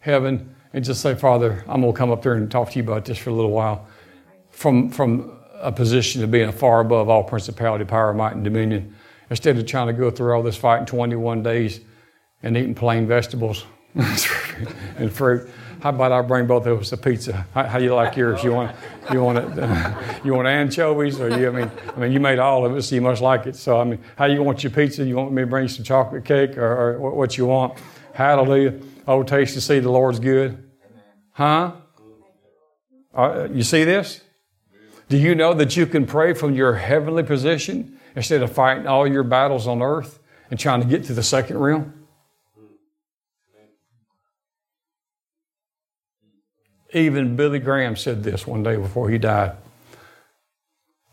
[0.00, 2.82] heaven and just say, Father, I'm going to come up there and talk to you
[2.82, 3.86] about this for a little while
[4.50, 8.94] from, from a position of being far above all principality, power, might, and dominion,
[9.30, 11.80] instead of trying to go through all this fight in 21 days
[12.42, 13.64] and eating plain vegetables
[14.96, 15.50] and fruit.
[15.80, 17.46] How about I bring both of us a pizza?
[17.54, 18.42] How, how you like yours?
[18.42, 18.76] You want
[19.12, 21.48] you want it, you want anchovies or you?
[21.48, 23.54] I mean, I mean, you made all of it, so you must like it.
[23.54, 25.04] So I mean, how you want your pizza?
[25.04, 27.78] You want me to bring you some chocolate cake or, or what you want?
[28.12, 28.80] Hallelujah!
[29.06, 30.68] Oh, taste and see the Lord's good.
[31.32, 31.72] Huh?
[33.14, 34.22] Uh, you see this?
[35.08, 39.06] Do you know that you can pray from your heavenly position instead of fighting all
[39.06, 40.18] your battles on earth
[40.50, 41.97] and trying to get to the second realm?
[46.92, 49.56] Even Billy Graham said this one day before he died.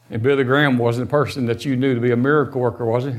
[0.09, 3.05] And Billy Graham wasn't a person that you knew to be a miracle worker, was
[3.05, 3.11] he?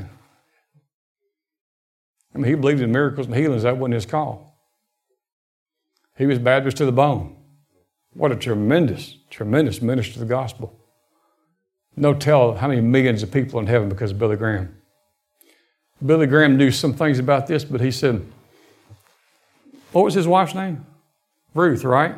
[2.33, 3.63] I mean, he believed in miracles and healings.
[3.63, 4.57] That wasn't his call.
[6.17, 7.35] He was Baptist to the bone.
[8.13, 10.79] What a tremendous, tremendous minister of the gospel.
[11.95, 14.75] No tell how many millions of people in heaven because of Billy Graham.
[16.03, 18.25] Billy Graham knew some things about this, but he said,
[19.91, 20.85] what was his wife's name?
[21.53, 22.15] Ruth, right?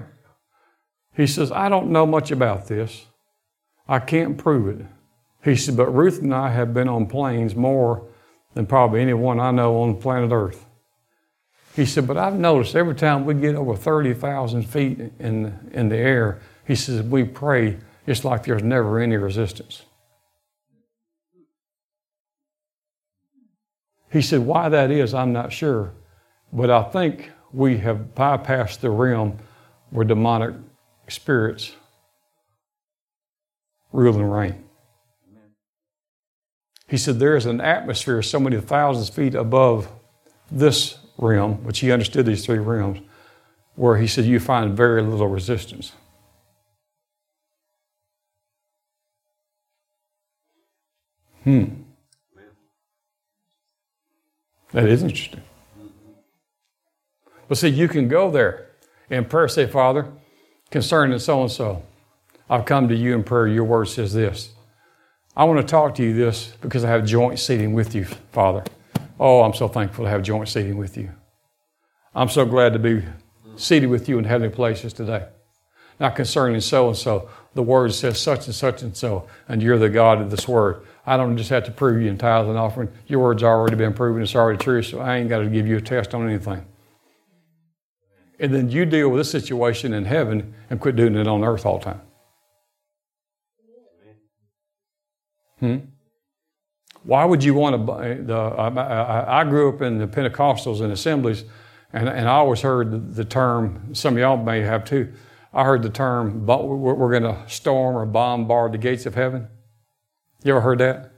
[1.20, 3.06] He says, I don't know much about this.
[3.90, 4.86] I can't prove it.
[5.44, 8.08] He said, but Ruth and I have been on planes more
[8.54, 10.66] than probably anyone I know on planet Earth.
[11.76, 15.98] He said, but I've noticed every time we get over 30,000 feet in, in the
[15.98, 19.82] air, he says, we pray, it's like there's never any resistance.
[24.10, 25.92] He said, why that is, I'm not sure.
[26.54, 29.38] But I think we have bypassed the realm
[29.90, 30.56] where demonic
[31.10, 31.74] spirits
[33.92, 34.64] rule and reign.
[36.88, 39.90] He said there is an atmosphere so many thousands of feet above
[40.52, 43.00] this realm, which he understood these three realms,
[43.76, 45.92] where he said you find very little resistance.
[51.44, 51.66] Hmm.
[54.72, 55.42] That is interesting.
[57.48, 58.68] But see, you can go there
[59.10, 60.12] in prayer, say, Father,
[60.72, 61.84] concerning so and so.
[62.50, 63.48] I've come to you in prayer.
[63.48, 64.52] Your word says this.
[65.36, 68.64] I want to talk to you this because I have joint seating with you, Father.
[69.20, 71.12] Oh, I'm so thankful to have joint seating with you.
[72.16, 73.04] I'm so glad to be
[73.56, 75.28] seated with you in heavenly places today.
[76.00, 77.30] Not concerning so and so.
[77.54, 80.86] The word says such and such and so, and you're the God of this word.
[81.06, 82.90] I don't just have to prove you in tithe and offering.
[83.08, 85.78] Your word's already been proven, it's already true, so I ain't got to give you
[85.78, 86.66] a test on anything
[88.40, 91.66] and then you deal with this situation in heaven and quit doing it on earth
[91.66, 92.02] all the time.
[95.60, 95.78] Hmm?
[97.04, 97.78] Why would you want to?
[97.78, 101.44] Buy The, I, I, grew up in the Pentecostals and assemblies,
[101.92, 105.12] and, and I always heard the, term, some of y'all may have too.
[105.54, 109.48] I heard the term, we're going to storm or bombard the gates of heaven.
[110.44, 111.12] You ever heard that?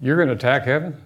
[0.00, 0.96] You're going to attack heaven?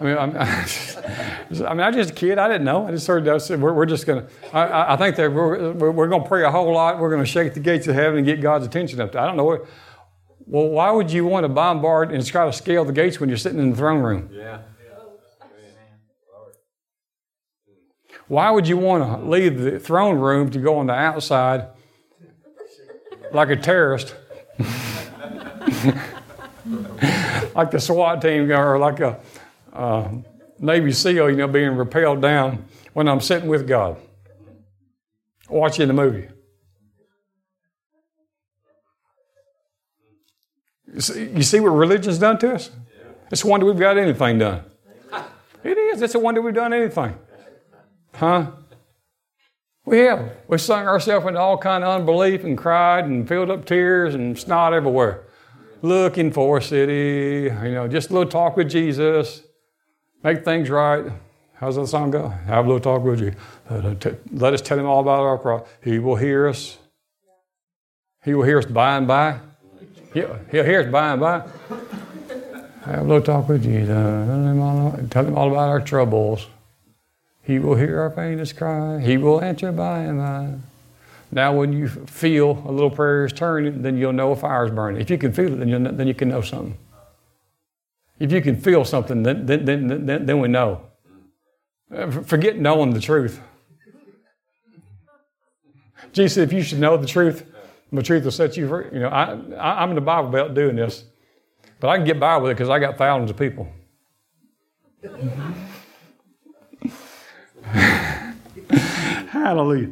[0.00, 0.36] I mean, I'm,
[1.60, 2.38] I mean, I was just a kid.
[2.38, 2.86] I didn't know.
[2.86, 3.58] I just heard that.
[3.58, 6.44] We're, we're just going to, I, I, think that we're, we're, we're going to pray
[6.44, 6.98] a whole lot.
[6.98, 9.20] We're going to shake the gates of heaven and get God's attention up there.
[9.20, 9.66] I don't know what.
[10.46, 13.38] Well, why would you want to bombard and try to scale the gates when you're
[13.38, 14.30] sitting in the throne room?
[14.32, 14.62] Yeah.
[18.28, 21.68] Why would you want to leave the throne room to go on the outside
[23.32, 24.14] like a terrorist?
[27.54, 29.20] like the SWAT team or like a
[29.72, 30.08] uh,
[30.62, 33.96] Navy SEAL, you know, being repelled down when I'm sitting with God,
[35.50, 36.28] watching the movie.
[40.94, 42.70] You see, you see what religion's done to us?
[43.30, 44.62] It's a wonder we've got anything done.
[45.64, 46.02] It is.
[46.02, 47.16] It's a wonder we've done anything.
[48.14, 48.52] Huh?
[49.84, 50.32] We have.
[50.46, 54.38] We sunk ourselves into all kind of unbelief and cried and filled up tears and
[54.38, 55.24] snot everywhere.
[55.80, 59.42] Looking for a city, you know, just a little talk with Jesus
[60.22, 61.04] make things right.
[61.54, 62.28] How's that song go?
[62.28, 63.34] Have a little talk with you.
[64.32, 65.68] Let us tell him all about our problem.
[65.82, 66.78] He will hear us.
[68.24, 69.38] He will hear us by and by.
[70.12, 71.48] He'll, hear us by and by.
[72.84, 73.88] Have a little talk with Jesus.
[73.88, 76.48] Tell him all, tell him all about our troubles.
[77.44, 79.00] He will hear our faintest cry.
[79.00, 80.54] He will answer by and by.
[81.30, 84.70] Now, when you feel a little prayer is turning, then you'll know a fire is
[84.70, 85.00] burning.
[85.00, 86.76] If you can feel it, then, you then you can know something.
[88.22, 90.86] If you can feel something, then, then, then, then, then we know.
[91.92, 93.40] Uh, forget knowing the truth.
[96.12, 97.44] Jesus said, if you should know the truth,
[97.90, 98.84] the truth will set you free.
[98.92, 101.02] You know, I, I, am in the Bible Belt doing this,
[101.80, 103.66] but I can get by with it because I got thousands of people.
[109.30, 109.90] Hallelujah.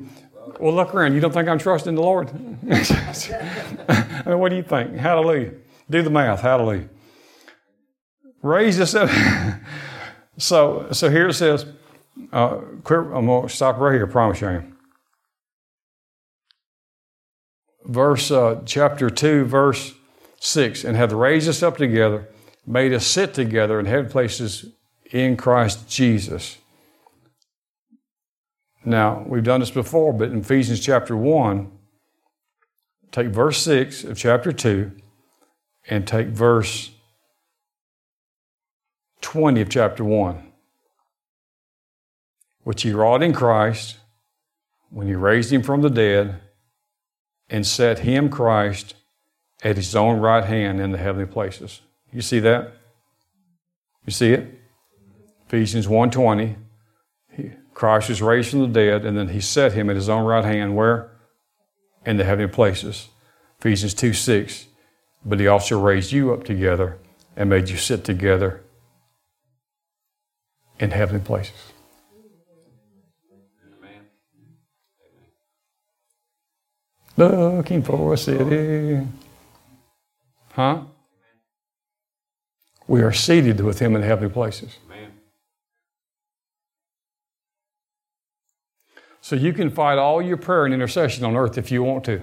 [0.61, 1.15] Well, look around.
[1.15, 2.29] You don't think I'm trusting the Lord?
[2.71, 4.95] I mean, what do you think?
[4.95, 5.55] Hallelujah.
[5.91, 6.43] Do the math.
[6.43, 6.89] Hallelujah
[8.43, 9.11] raised us up.
[10.39, 11.67] so, so here it says,
[12.33, 14.65] Uh, quit, I'm going to stop right here, I promise you.
[17.85, 19.95] Verse, uh, chapter 2, verse
[20.41, 22.29] 6 and hath raised us up together,
[22.67, 24.67] made us sit together in heavenly places
[25.11, 26.59] in Christ Jesus.
[28.85, 31.71] Now, we've done this before, but in Ephesians chapter 1,
[33.13, 34.93] take verse 6 of chapter 2
[35.89, 36.93] and take verse
[39.21, 40.47] 20 of chapter 1.
[42.63, 43.99] Which he wrought in Christ
[44.91, 46.41] when he raised him from the dead
[47.49, 48.95] and set him, Christ,
[49.63, 51.81] at his own right hand in the heavenly places.
[52.13, 52.73] You see that?
[54.07, 54.61] You see it?
[55.47, 56.57] Ephesians 1.20.
[57.75, 60.45] Christ was raised from the dead, and then he set him at his own right
[60.45, 61.11] hand where?
[62.05, 63.09] In the heavenly places.
[63.59, 64.67] Ephesians 2 6.
[65.25, 66.99] But he also raised you up together
[67.37, 68.63] and made you sit together
[70.81, 71.73] in heavenly places.
[77.17, 79.07] Looking for a city.
[80.53, 80.83] Huh?
[82.89, 84.79] We are seated with him in heavenly places.
[89.21, 92.23] So you can fight all your prayer and intercession on earth if you want to.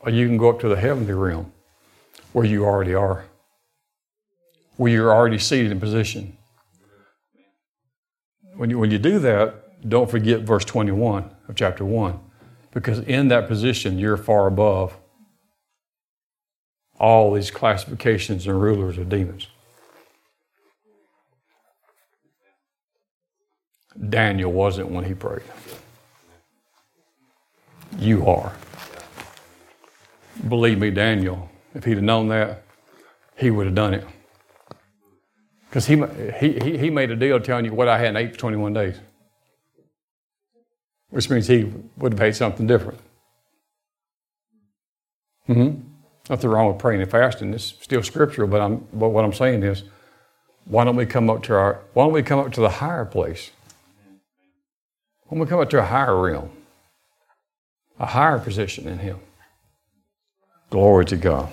[0.00, 1.52] Or you can go up to the heavenly realm
[2.32, 3.26] where you already are,
[4.76, 6.36] where you're already seated in position.
[8.54, 12.18] When you, when you do that, don't forget verse 21 of chapter 1,
[12.72, 14.96] because in that position, you're far above
[16.98, 19.48] all these classifications and rulers of demons.
[24.08, 25.42] Daniel wasn't when he prayed.
[27.98, 28.52] You are.
[30.48, 32.62] Believe me, Daniel, if he'd have known that,
[33.36, 34.06] he would have done it.
[35.72, 35.96] Because he,
[36.38, 39.00] he, he made a deal telling you what I had in 8 to 21 days,
[41.08, 42.98] which means he would have had something different.
[45.48, 45.80] Mm-hmm.
[46.28, 47.54] Nothing wrong with praying and fasting.
[47.54, 49.84] It's still scriptural, but, I'm, but what I'm saying is,
[50.66, 53.06] why don't we come up to our, why don't we come up to the higher
[53.06, 53.50] place?
[55.28, 56.50] When we come up to a higher realm,
[57.98, 59.20] a higher position in Him.
[60.68, 61.48] Glory to God.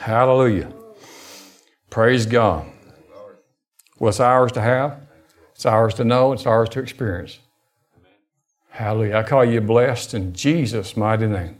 [0.00, 0.72] Hallelujah.
[1.96, 2.66] Praise God.
[3.96, 5.00] What's ours to have?
[5.54, 7.38] It's ours to know, it's ours to experience.
[8.68, 9.16] Hallelujah.
[9.16, 11.58] I call you blessed in Jesus' mighty name.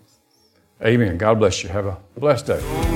[0.85, 1.17] Amen.
[1.17, 1.71] God bless you.
[1.71, 2.96] Have a blessed day.